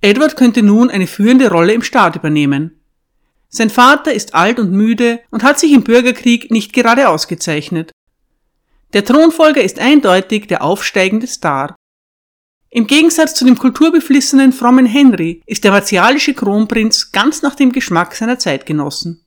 Edward 0.02 0.36
könnte 0.36 0.62
nun 0.62 0.90
eine 0.90 1.06
führende 1.06 1.50
Rolle 1.50 1.74
im 1.74 1.82
Staat 1.82 2.16
übernehmen. 2.16 2.80
Sein 3.48 3.68
Vater 3.68 4.12
ist 4.12 4.34
alt 4.34 4.58
und 4.58 4.72
müde 4.72 5.20
und 5.30 5.42
hat 5.42 5.58
sich 5.58 5.72
im 5.72 5.82
Bürgerkrieg 5.82 6.50
nicht 6.50 6.72
gerade 6.72 7.08
ausgezeichnet. 7.08 7.90
Der 8.92 9.04
Thronfolger 9.04 9.62
ist 9.62 9.78
eindeutig 9.78 10.46
der 10.46 10.62
aufsteigende 10.62 11.26
Star. 11.26 11.74
Im 12.70 12.86
Gegensatz 12.86 13.34
zu 13.34 13.44
dem 13.44 13.58
kulturbeflissenen 13.58 14.52
frommen 14.52 14.86
Henry 14.86 15.42
ist 15.46 15.64
der 15.64 15.72
martialische 15.72 16.34
Kronprinz 16.34 17.10
ganz 17.10 17.42
nach 17.42 17.56
dem 17.56 17.72
Geschmack 17.72 18.14
seiner 18.14 18.38
Zeitgenossen. 18.38 19.24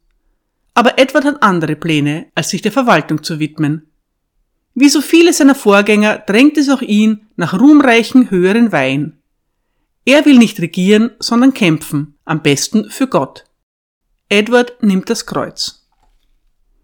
Aber 0.73 0.97
Edward 0.97 1.25
hat 1.25 1.43
andere 1.43 1.75
Pläne, 1.75 2.27
als 2.35 2.49
sich 2.49 2.61
der 2.61 2.71
Verwaltung 2.71 3.21
zu 3.21 3.39
widmen. 3.39 3.89
Wie 4.73 4.89
so 4.89 5.01
viele 5.01 5.33
seiner 5.33 5.55
Vorgänger 5.55 6.17
drängt 6.19 6.57
es 6.57 6.69
auch 6.69 6.81
ihn 6.81 7.27
nach 7.35 7.59
ruhmreichen 7.59 8.31
höheren 8.31 8.71
Weihen. 8.71 9.21
Er 10.05 10.25
will 10.25 10.37
nicht 10.37 10.59
regieren, 10.59 11.11
sondern 11.19 11.53
kämpfen, 11.53 12.17
am 12.25 12.41
besten 12.41 12.89
für 12.89 13.07
Gott. 13.07 13.45
Edward 14.29 14.81
nimmt 14.83 15.09
das 15.09 15.25
Kreuz. 15.25 15.87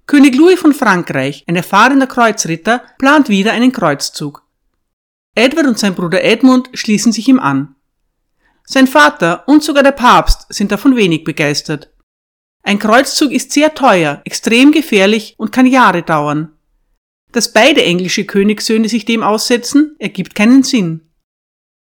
König 0.06 0.36
Louis 0.36 0.60
von 0.60 0.74
Frankreich, 0.74 1.44
ein 1.48 1.56
erfahrener 1.56 2.08
Kreuzritter, 2.08 2.82
plant 2.98 3.30
wieder 3.30 3.52
einen 3.52 3.72
Kreuzzug. 3.72 4.44
Edward 5.36 5.68
und 5.68 5.78
sein 5.78 5.96
Bruder 5.96 6.24
Edmund 6.24 6.70
schließen 6.74 7.12
sich 7.12 7.28
ihm 7.28 7.40
an. 7.40 7.76
Sein 8.66 8.88
Vater 8.88 9.48
und 9.48 9.64
sogar 9.64 9.84
der 9.84 9.92
Papst 9.92 10.46
sind 10.50 10.72
davon 10.72 10.96
wenig 10.96 11.24
begeistert. 11.24 11.92
Ein 12.64 12.80
Kreuzzug 12.80 13.32
ist 13.32 13.52
sehr 13.52 13.74
teuer, 13.74 14.22
extrem 14.26 14.72
gefährlich 14.72 15.36
und 15.38 15.52
kann 15.52 15.66
Jahre 15.66 16.04
dauern. 16.04 16.54
Dass 17.32 17.52
beide 17.52 17.84
englische 17.84 18.26
Königssöhne 18.26 18.90
sich 18.90 19.06
dem 19.06 19.24
aussetzen, 19.24 19.96
ergibt 20.00 20.36
keinen 20.36 20.64
Sinn. 20.64 21.09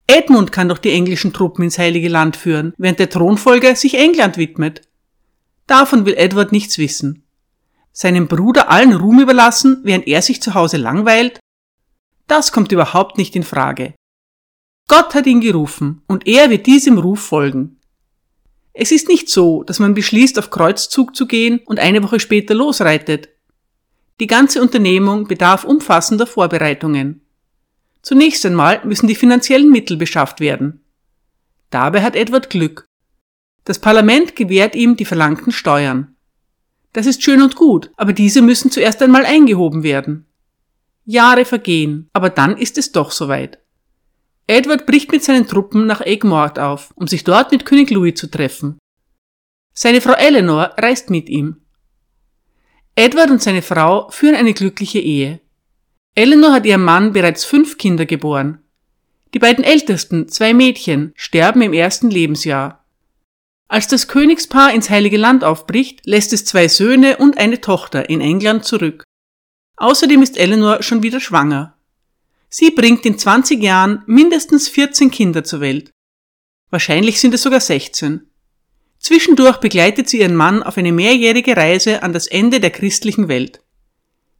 Edmund 0.07 0.51
kann 0.51 0.69
doch 0.69 0.77
die 0.77 0.91
englischen 0.91 1.33
Truppen 1.33 1.63
ins 1.63 1.77
Heilige 1.77 2.09
Land 2.09 2.37
führen, 2.37 2.73
während 2.77 2.99
der 2.99 3.09
Thronfolger 3.09 3.75
sich 3.75 3.95
England 3.95 4.37
widmet. 4.37 4.81
Davon 5.67 6.05
will 6.05 6.15
Edward 6.15 6.51
nichts 6.51 6.77
wissen 6.77 7.27
seinem 7.97 8.27
Bruder 8.27 8.69
allen 8.69 8.93
Ruhm 8.93 9.19
überlassen, 9.19 9.79
während 9.81 10.05
er 10.05 10.21
sich 10.21 10.39
zu 10.39 10.53
Hause 10.53 10.77
langweilt? 10.77 11.39
Das 12.27 12.51
kommt 12.51 12.71
überhaupt 12.71 13.17
nicht 13.17 13.35
in 13.35 13.41
Frage. 13.41 13.95
Gott 14.87 15.15
hat 15.15 15.25
ihn 15.25 15.41
gerufen 15.41 16.03
und 16.07 16.27
er 16.27 16.51
wird 16.51 16.67
diesem 16.67 16.99
Ruf 16.99 17.21
folgen. 17.21 17.79
Es 18.73 18.91
ist 18.91 19.07
nicht 19.07 19.29
so, 19.29 19.63
dass 19.63 19.79
man 19.79 19.95
beschließt, 19.95 20.37
auf 20.37 20.51
Kreuzzug 20.51 21.15
zu 21.15 21.25
gehen 21.25 21.59
und 21.65 21.79
eine 21.79 22.03
Woche 22.03 22.19
später 22.19 22.53
losreitet. 22.53 23.29
Die 24.19 24.27
ganze 24.27 24.61
Unternehmung 24.61 25.27
bedarf 25.27 25.63
umfassender 25.63 26.27
Vorbereitungen. 26.27 27.25
Zunächst 28.01 28.45
einmal 28.45 28.85
müssen 28.85 29.07
die 29.07 29.15
finanziellen 29.15 29.69
Mittel 29.69 29.97
beschafft 29.97 30.39
werden. 30.39 30.81
Dabei 31.69 32.01
hat 32.01 32.15
Edward 32.15 32.49
Glück. 32.49 32.85
Das 33.65 33.79
Parlament 33.79 34.35
gewährt 34.35 34.75
ihm 34.75 34.95
die 34.95 35.05
verlangten 35.05 35.51
Steuern. 35.51 36.15
Das 36.93 37.05
ist 37.05 37.21
schön 37.21 37.41
und 37.41 37.55
gut, 37.55 37.91
aber 37.97 38.13
diese 38.13 38.41
müssen 38.41 38.71
zuerst 38.71 39.01
einmal 39.01 39.25
eingehoben 39.25 39.83
werden. 39.83 40.25
Jahre 41.05 41.45
vergehen, 41.45 42.09
aber 42.13 42.29
dann 42.29 42.57
ist 42.57 42.77
es 42.77 42.91
doch 42.91 43.11
soweit. 43.11 43.59
Edward 44.47 44.85
bricht 44.85 45.11
mit 45.11 45.23
seinen 45.23 45.47
Truppen 45.47 45.85
nach 45.85 46.01
Egmort 46.01 46.57
auf, 46.57 46.91
um 46.95 47.07
sich 47.07 47.23
dort 47.23 47.51
mit 47.51 47.65
König 47.65 47.91
Louis 47.91 48.15
zu 48.15 48.27
treffen. 48.27 48.79
Seine 49.73 50.01
Frau 50.01 50.13
Eleanor 50.13 50.73
reist 50.77 51.09
mit 51.09 51.29
ihm. 51.29 51.61
Edward 52.95 53.29
und 53.29 53.41
seine 53.41 53.61
Frau 53.61 54.09
führen 54.09 54.35
eine 54.35 54.53
glückliche 54.53 54.99
Ehe. 54.99 55.39
Eleanor 56.17 56.51
hat 56.51 56.65
ihrem 56.65 56.83
Mann 56.83 57.13
bereits 57.13 57.45
fünf 57.45 57.77
Kinder 57.77 58.07
geboren. 58.07 58.57
Die 59.35 59.39
beiden 59.39 59.63
ältesten, 59.63 60.27
zwei 60.27 60.51
Mädchen, 60.51 61.13
sterben 61.15 61.61
im 61.61 61.73
ersten 61.73 62.09
Lebensjahr. 62.09 62.83
Als 63.67 63.87
das 63.87 64.07
Königspaar 64.07 64.73
ins 64.73 64.89
Heilige 64.89 65.17
Land 65.17 65.43
aufbricht, 65.43 66.07
lässt 66.07 66.33
es 66.33 66.43
zwei 66.43 66.69
Söhne 66.69 67.17
und 67.17 67.37
eine 67.37 67.61
Tochter 67.61 68.09
in 68.09 68.19
England 68.19 68.65
zurück. 68.65 69.03
Außerdem 69.75 70.23
ist 70.23 70.39
Eleanor 70.39 70.81
schon 70.81 71.03
wieder 71.03 71.19
schwanger. 71.19 71.77
Sie 72.49 72.71
bringt 72.71 73.05
in 73.05 73.19
20 73.19 73.61
Jahren 73.61 74.01
mindestens 74.07 74.69
14 74.69 75.11
Kinder 75.11 75.43
zur 75.43 75.59
Welt. 75.61 75.91
Wahrscheinlich 76.71 77.19
sind 77.19 77.35
es 77.35 77.43
sogar 77.43 77.59
16. 77.59 78.27
Zwischendurch 78.97 79.57
begleitet 79.57 80.09
sie 80.09 80.21
ihren 80.21 80.35
Mann 80.35 80.63
auf 80.63 80.79
eine 80.79 80.93
mehrjährige 80.93 81.55
Reise 81.55 82.01
an 82.01 82.11
das 82.11 82.25
Ende 82.25 82.59
der 82.59 82.71
christlichen 82.71 83.27
Welt. 83.27 83.61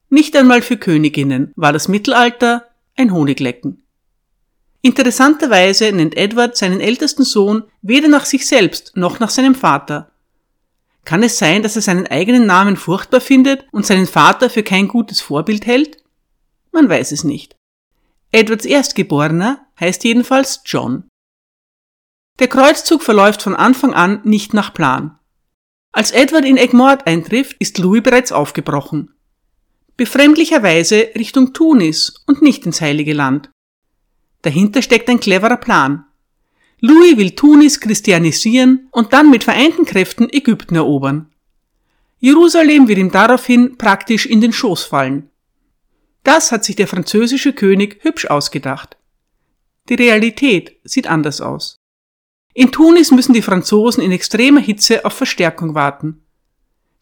Nicht 0.09 0.35
einmal 0.35 0.61
für 0.61 0.77
Königinnen 0.77 1.51
war 1.55 1.73
das 1.73 1.87
Mittelalter 1.87 2.67
ein 2.95 3.13
Honiglecken. 3.13 3.83
Interessanterweise 4.81 5.91
nennt 5.91 6.15
Edward 6.15 6.55
seinen 6.55 6.79
ältesten 6.79 7.23
Sohn 7.23 7.63
weder 7.81 8.07
nach 8.07 8.25
sich 8.25 8.47
selbst 8.47 8.95
noch 8.95 9.19
nach 9.19 9.29
seinem 9.29 9.55
Vater. 9.55 10.11
Kann 11.03 11.23
es 11.23 11.37
sein, 11.37 11.63
dass 11.63 11.75
er 11.75 11.81
seinen 11.81 12.07
eigenen 12.07 12.45
Namen 12.45 12.77
furchtbar 12.77 13.21
findet 13.21 13.65
und 13.71 13.85
seinen 13.85 14.07
Vater 14.07 14.49
für 14.49 14.63
kein 14.63 14.87
gutes 14.87 15.19
Vorbild 15.19 15.65
hält? 15.65 15.97
Man 16.71 16.89
weiß 16.89 17.11
es 17.11 17.23
nicht. 17.23 17.55
Edwards 18.31 18.65
Erstgeborener 18.65 19.65
heißt 19.79 20.03
jedenfalls 20.03 20.61
John. 20.65 21.09
Der 22.39 22.47
Kreuzzug 22.47 23.01
verläuft 23.01 23.41
von 23.41 23.55
Anfang 23.55 23.93
an 23.93 24.21
nicht 24.23 24.53
nach 24.53 24.73
Plan. 24.73 25.17
Als 25.91 26.11
Edward 26.11 26.45
in 26.45 26.57
Egmort 26.57 27.07
eintrifft, 27.07 27.55
ist 27.59 27.77
Louis 27.77 28.03
bereits 28.03 28.31
aufgebrochen. 28.31 29.16
Befremdlicherweise 29.97 31.09
Richtung 31.15 31.53
Tunis 31.53 32.13
und 32.27 32.43
nicht 32.43 32.67
ins 32.67 32.81
Heilige 32.81 33.13
Land. 33.13 33.49
Dahinter 34.43 34.83
steckt 34.83 35.09
ein 35.09 35.19
cleverer 35.19 35.57
Plan. 35.57 36.05
Louis 36.79 37.17
will 37.17 37.31
Tunis 37.31 37.79
christianisieren 37.79 38.87
und 38.91 39.11
dann 39.11 39.31
mit 39.31 39.43
vereinten 39.43 39.85
Kräften 39.85 40.31
Ägypten 40.31 40.75
erobern. 40.75 41.33
Jerusalem 42.19 42.87
wird 42.87 42.99
ihm 42.99 43.11
daraufhin 43.11 43.79
praktisch 43.79 44.27
in 44.27 44.39
den 44.39 44.53
Schoß 44.53 44.83
fallen. 44.83 45.31
Das 46.23 46.51
hat 46.51 46.63
sich 46.63 46.75
der 46.75 46.87
französische 46.87 47.53
König 47.53 48.03
hübsch 48.03 48.27
ausgedacht. 48.27 48.97
Die 49.89 49.95
Realität 49.95 50.77
sieht 50.83 51.07
anders 51.07 51.41
aus. 51.41 51.79
In 52.53 52.71
Tunis 52.71 53.09
müssen 53.09 53.33
die 53.33 53.41
Franzosen 53.41 54.03
in 54.03 54.11
extremer 54.11 54.59
Hitze 54.59 55.05
auf 55.05 55.13
Verstärkung 55.13 55.73
warten. 55.73 56.23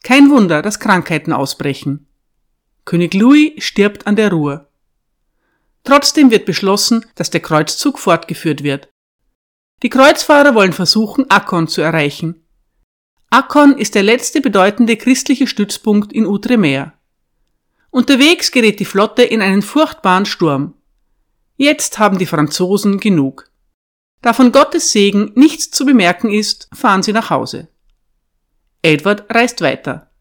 Kein 0.03 0.29
Wunder, 0.29 0.62
dass 0.62 0.79
Krankheiten 0.79 1.34
ausbrechen. 1.34 2.08
König 2.86 3.13
Louis 3.15 3.54
stirbt 3.58 4.06
an 4.08 4.15
der 4.15 4.32
Ruhr. 4.32 4.69
Trotzdem 5.84 6.32
wird 6.32 6.45
beschlossen, 6.45 7.06
dass 7.15 7.30
der 7.30 7.41
Kreuzzug 7.41 8.00
fortgeführt 8.00 8.63
wird. 8.63 8.89
Die 9.84 9.89
Kreuzfahrer 9.89 10.56
wollen 10.56 10.74
versuchen, 10.74 11.30
Akkon 11.30 11.67
zu 11.67 11.82
erreichen. 11.82 12.43
Akkon 13.30 13.78
ist 13.78 13.95
der 13.95 14.04
letzte 14.04 14.39
bedeutende 14.39 14.98
christliche 14.98 15.48
Stützpunkt 15.48 16.13
in 16.13 16.26
Outremer. 16.26 16.93
Unterwegs 17.89 18.52
gerät 18.52 18.80
die 18.80 18.86
Flotte 18.86 19.24
in 19.24 19.41
einen 19.41 19.62
furchtbaren 19.62 20.26
Sturm. 20.26 20.76
Jetzt 21.58 22.00
haben 22.00 22.17
die 22.17 22.26
Franzosen 22.26 23.00
genug. 23.00 23.50
Da 24.21 24.34
von 24.34 24.52
Gottes 24.52 24.91
Segen 24.91 25.32
nichts 25.36 25.71
zu 25.71 25.86
bemerken 25.86 26.32
ist, 26.32 26.67
fahren 26.74 27.04
sie 27.04 27.13
nach 27.13 27.30
Hause. 27.30 27.67
Edward 28.82 29.26
reist 29.34 29.62
weiter. 29.62 30.12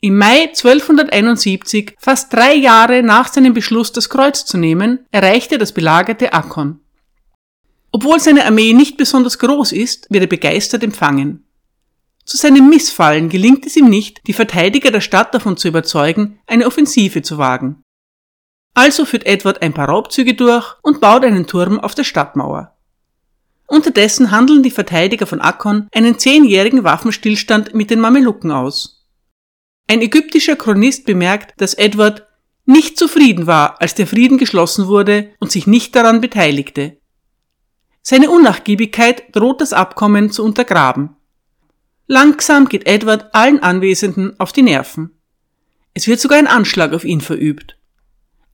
Im 0.00 0.16
Mai 0.16 0.42
1271, 0.48 1.96
fast 1.98 2.32
drei 2.32 2.54
Jahre 2.54 3.02
nach 3.02 3.32
seinem 3.32 3.52
Beschluss, 3.52 3.90
das 3.90 4.08
Kreuz 4.08 4.44
zu 4.44 4.56
nehmen, 4.56 5.00
erreichte 5.10 5.58
das 5.58 5.72
belagerte 5.72 6.32
Akkon. 6.32 6.78
Obwohl 7.90 8.20
seine 8.20 8.44
Armee 8.44 8.74
nicht 8.74 8.96
besonders 8.96 9.40
groß 9.40 9.72
ist, 9.72 10.06
wird 10.08 10.22
er 10.22 10.28
begeistert 10.28 10.84
empfangen. 10.84 11.48
Zu 12.24 12.36
seinem 12.36 12.68
Missfallen 12.68 13.28
gelingt 13.28 13.66
es 13.66 13.74
ihm 13.74 13.88
nicht, 13.88 14.20
die 14.28 14.34
Verteidiger 14.34 14.92
der 14.92 15.00
Stadt 15.00 15.34
davon 15.34 15.56
zu 15.56 15.66
überzeugen, 15.66 16.38
eine 16.46 16.66
Offensive 16.66 17.22
zu 17.22 17.38
wagen. 17.38 17.82
Also 18.74 19.04
führt 19.04 19.26
Edward 19.26 19.62
ein 19.62 19.74
paar 19.74 19.88
Raubzüge 19.88 20.34
durch 20.34 20.76
und 20.82 21.00
baut 21.00 21.24
einen 21.24 21.48
Turm 21.48 21.80
auf 21.80 21.96
der 21.96 22.04
Stadtmauer. 22.04 22.76
Unterdessen 23.66 24.30
handeln 24.30 24.62
die 24.62 24.70
Verteidiger 24.70 25.26
von 25.26 25.40
Akkon 25.40 25.88
einen 25.92 26.20
zehnjährigen 26.20 26.84
Waffenstillstand 26.84 27.74
mit 27.74 27.90
den 27.90 27.98
Mamelucken 27.98 28.52
aus. 28.52 28.97
Ein 29.88 30.02
ägyptischer 30.02 30.54
Chronist 30.54 31.06
bemerkt, 31.06 31.60
dass 31.60 31.74
Edward 31.74 32.26
nicht 32.66 32.98
zufrieden 32.98 33.46
war, 33.46 33.80
als 33.80 33.94
der 33.94 34.06
Frieden 34.06 34.36
geschlossen 34.36 34.86
wurde 34.86 35.30
und 35.40 35.50
sich 35.50 35.66
nicht 35.66 35.96
daran 35.96 36.20
beteiligte. 36.20 36.98
Seine 38.02 38.30
Unnachgiebigkeit 38.30 39.34
droht 39.34 39.62
das 39.62 39.72
Abkommen 39.72 40.30
zu 40.30 40.44
untergraben. 40.44 41.16
Langsam 42.06 42.68
geht 42.68 42.86
Edward 42.86 43.34
allen 43.34 43.62
Anwesenden 43.62 44.38
auf 44.38 44.52
die 44.52 44.62
Nerven. 44.62 45.18
Es 45.94 46.06
wird 46.06 46.20
sogar 46.20 46.38
ein 46.38 46.46
Anschlag 46.46 46.92
auf 46.92 47.04
ihn 47.04 47.22
verübt. 47.22 47.78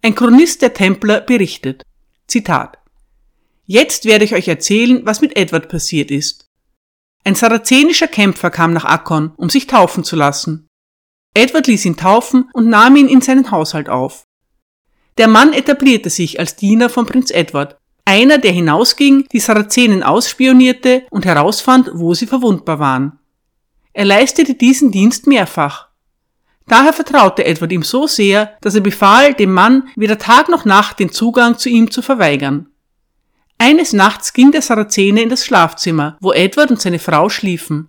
Ein 0.03 0.15
Chronist 0.15 0.63
der 0.63 0.75
Templer 0.75 1.21
berichtet. 1.21 1.83
Zitat. 2.29 2.79
Jetzt 3.67 4.05
werde 4.05 4.25
ich 4.25 4.35
euch 4.35 4.47
erzählen, 4.47 5.05
was 5.05 5.21
mit 5.21 5.37
Edward 5.37 5.69
passiert 5.69 6.13
ist. 6.13 6.47
Ein 7.25 7.35
sarazenischer 7.35 8.09
Kämpfer 8.09 8.51
kam 8.51 8.73
nach 8.73 8.85
Akkon, 8.85 9.33
um 9.37 9.51
sich 9.51 9.67
taufen 9.67 10.05
zu 10.05 10.15
lassen. 10.15 10.69
Edward 11.35 11.67
ließ 11.67 11.85
ihn 11.85 11.97
taufen 11.97 12.49
und 12.53 12.69
nahm 12.69 12.97
ihn 12.97 13.09
in 13.09 13.21
seinen 13.21 13.51
Haushalt 13.51 13.89
auf. 13.89 14.25
Der 15.19 15.29
Mann 15.29 15.53
etablierte 15.53 16.11
sich 16.11 16.39
als 16.39 16.57
Diener 16.57 16.89
von 16.89 17.07
Prinz 17.07 17.31
Edward, 17.31 17.77
einer, 18.05 18.39
der 18.39 18.53
hinausging, 18.53 19.27
die 19.33 19.41
Sarazenen 19.41 20.03
ausspionierte 20.03 21.05
und 21.11 21.25
herausfand, 21.25 21.91
wo 21.95 22.15
sie 22.15 22.27
verwundbar 22.27 22.79
waren. 22.79 23.19
Er 23.93 24.05
leistete 24.05 24.55
diesen 24.55 24.91
Dienst 24.91 25.27
mehrfach. 25.27 25.89
Daher 26.67 26.93
vertraute 26.93 27.45
Edward 27.45 27.73
ihm 27.73 27.83
so 27.83 28.07
sehr, 28.07 28.57
dass 28.61 28.75
er 28.75 28.81
befahl, 28.81 29.35
dem 29.35 29.53
Mann 29.53 29.89
weder 29.97 30.19
Tag 30.19 30.49
noch 30.49 30.65
Nacht 30.65 30.99
den 30.99 31.13
Zugang 31.13 31.59
zu 31.59 31.69
ihm 31.69 31.91
zu 31.91 32.03
verweigern. 32.03 32.69
Eines 33.59 33.93
Nachts 33.93 34.33
ging 34.33 34.51
der 34.51 34.63
Sarazene 34.63 35.23
in 35.23 35.29
das 35.29 35.45
Schlafzimmer, 35.45 36.17
wo 36.21 36.33
Edward 36.33 36.71
und 36.71 36.81
seine 36.81 36.99
Frau 36.99 37.29
schliefen. 37.29 37.89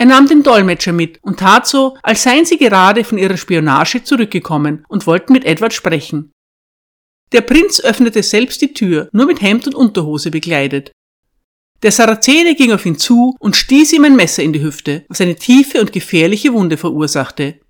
Er 0.00 0.06
nahm 0.06 0.26
den 0.26 0.42
Dolmetscher 0.42 0.94
mit 0.94 1.18
und 1.20 1.40
tat 1.40 1.66
so, 1.66 1.94
als 2.02 2.22
seien 2.22 2.46
sie 2.46 2.56
gerade 2.56 3.04
von 3.04 3.18
ihrer 3.18 3.36
Spionage 3.36 4.02
zurückgekommen 4.02 4.82
und 4.88 5.06
wollten 5.06 5.34
mit 5.34 5.44
Edward 5.44 5.74
sprechen. 5.74 6.32
Der 7.32 7.42
Prinz 7.42 7.80
öffnete 7.80 8.22
selbst 8.22 8.62
die 8.62 8.72
Tür, 8.72 9.10
nur 9.12 9.26
mit 9.26 9.42
Hemd 9.42 9.66
und 9.66 9.74
Unterhose 9.74 10.30
bekleidet. 10.30 10.90
Der 11.82 11.92
Sarazene 11.92 12.54
ging 12.54 12.72
auf 12.72 12.86
ihn 12.86 12.96
zu 12.96 13.36
und 13.40 13.56
stieß 13.56 13.92
ihm 13.92 14.04
ein 14.04 14.16
Messer 14.16 14.42
in 14.42 14.54
die 14.54 14.62
Hüfte, 14.62 15.04
was 15.10 15.20
eine 15.20 15.36
tiefe 15.36 15.82
und 15.82 15.92
gefährliche 15.92 16.54
Wunde 16.54 16.78
verursachte. 16.78 17.60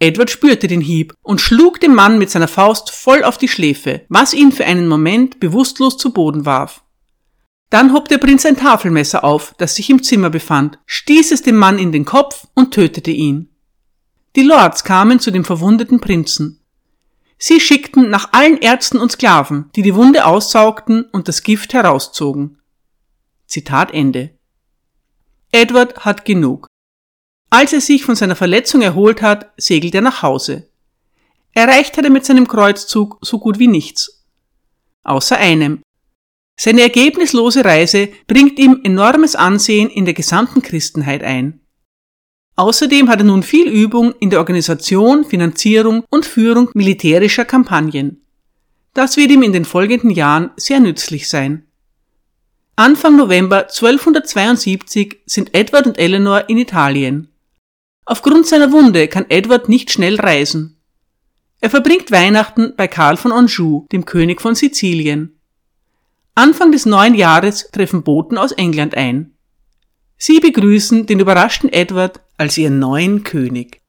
Edward 0.00 0.30
spürte 0.30 0.66
den 0.66 0.80
Hieb 0.80 1.14
und 1.22 1.40
schlug 1.40 1.78
dem 1.78 1.94
Mann 1.94 2.18
mit 2.18 2.28
seiner 2.28 2.48
Faust 2.48 2.90
voll 2.90 3.22
auf 3.22 3.38
die 3.38 3.46
Schläfe, 3.46 4.04
was 4.08 4.34
ihn 4.34 4.50
für 4.50 4.64
einen 4.64 4.88
Moment 4.88 5.38
bewusstlos 5.38 5.96
zu 5.96 6.12
Boden 6.12 6.44
warf. 6.44 6.82
Dann 7.70 7.92
hob 7.92 8.08
der 8.08 8.18
Prinz 8.18 8.46
ein 8.46 8.56
Tafelmesser 8.56 9.24
auf, 9.24 9.54
das 9.58 9.74
sich 9.74 9.90
im 9.90 10.02
Zimmer 10.02 10.30
befand, 10.30 10.78
stieß 10.86 11.32
es 11.32 11.42
dem 11.42 11.56
Mann 11.56 11.78
in 11.78 11.92
den 11.92 12.04
Kopf 12.04 12.46
und 12.54 12.72
tötete 12.72 13.10
ihn. 13.10 13.50
Die 14.36 14.42
Lords 14.42 14.84
kamen 14.84 15.18
zu 15.18 15.30
dem 15.30 15.44
verwundeten 15.44 16.00
Prinzen. 16.00 16.60
Sie 17.38 17.60
schickten 17.60 18.08
nach 18.08 18.32
allen 18.32 18.58
Ärzten 18.58 18.98
und 18.98 19.12
Sklaven, 19.12 19.70
die 19.74 19.82
die 19.82 19.94
Wunde 19.94 20.24
aussaugten 20.24 21.04
und 21.12 21.28
das 21.28 21.42
Gift 21.42 21.74
herauszogen. 21.74 22.58
Zitat 23.46 23.92
Ende. 23.92 24.30
Edward 25.52 26.04
hat 26.04 26.24
genug. 26.24 26.66
Als 27.50 27.72
er 27.72 27.80
sich 27.80 28.04
von 28.04 28.16
seiner 28.16 28.36
Verletzung 28.36 28.82
erholt 28.82 29.22
hat, 29.22 29.52
segelt 29.56 29.94
er 29.94 30.00
nach 30.00 30.22
Hause. 30.22 30.68
Erreicht 31.52 31.96
hat 31.96 32.04
er 32.04 32.10
mit 32.10 32.26
seinem 32.26 32.48
Kreuzzug 32.48 33.18
so 33.22 33.38
gut 33.38 33.58
wie 33.58 33.68
nichts. 33.68 34.24
Außer 35.04 35.36
einem. 35.38 35.80
Seine 36.58 36.82
ergebnislose 36.82 37.64
Reise 37.64 38.08
bringt 38.26 38.58
ihm 38.58 38.80
enormes 38.82 39.36
Ansehen 39.36 39.90
in 39.90 40.04
der 40.06 40.14
gesamten 40.14 40.62
Christenheit 40.62 41.22
ein. 41.22 41.60
Außerdem 42.56 43.10
hat 43.10 43.20
er 43.20 43.24
nun 43.24 43.42
viel 43.42 43.68
Übung 43.68 44.14
in 44.18 44.30
der 44.30 44.38
Organisation, 44.38 45.24
Finanzierung 45.24 46.04
und 46.08 46.24
Führung 46.24 46.70
militärischer 46.72 47.44
Kampagnen. 47.44 48.22
Das 48.94 49.18
wird 49.18 49.30
ihm 49.30 49.42
in 49.42 49.52
den 49.52 49.66
folgenden 49.66 50.10
Jahren 50.10 50.50
sehr 50.56 50.80
nützlich 50.80 51.28
sein. 51.28 51.66
Anfang 52.76 53.16
November 53.16 53.68
1272 53.68 55.20
sind 55.26 55.54
Edward 55.54 55.86
und 55.86 55.98
Eleanor 55.98 56.48
in 56.48 56.56
Italien. 56.56 57.28
Aufgrund 58.06 58.46
seiner 58.46 58.72
Wunde 58.72 59.08
kann 59.08 59.26
Edward 59.28 59.68
nicht 59.68 59.90
schnell 59.90 60.18
reisen. 60.18 60.80
Er 61.60 61.68
verbringt 61.68 62.10
Weihnachten 62.10 62.74
bei 62.76 62.88
Karl 62.88 63.18
von 63.18 63.32
Anjou, 63.32 63.86
dem 63.92 64.06
König 64.06 64.40
von 64.40 64.54
Sizilien. 64.54 65.35
Anfang 66.38 66.70
des 66.70 66.84
neuen 66.84 67.14
Jahres 67.14 67.70
treffen 67.70 68.02
Boten 68.02 68.36
aus 68.36 68.52
England 68.52 68.94
ein. 68.94 69.38
Sie 70.18 70.38
begrüßen 70.38 71.06
den 71.06 71.18
überraschten 71.18 71.72
Edward 71.72 72.20
als 72.36 72.58
ihren 72.58 72.78
neuen 72.78 73.24
König. 73.24 73.80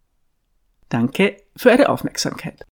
Danke 0.87 1.43
für 1.57 1.71
Ihre 1.71 1.89
Aufmerksamkeit. 1.89 2.65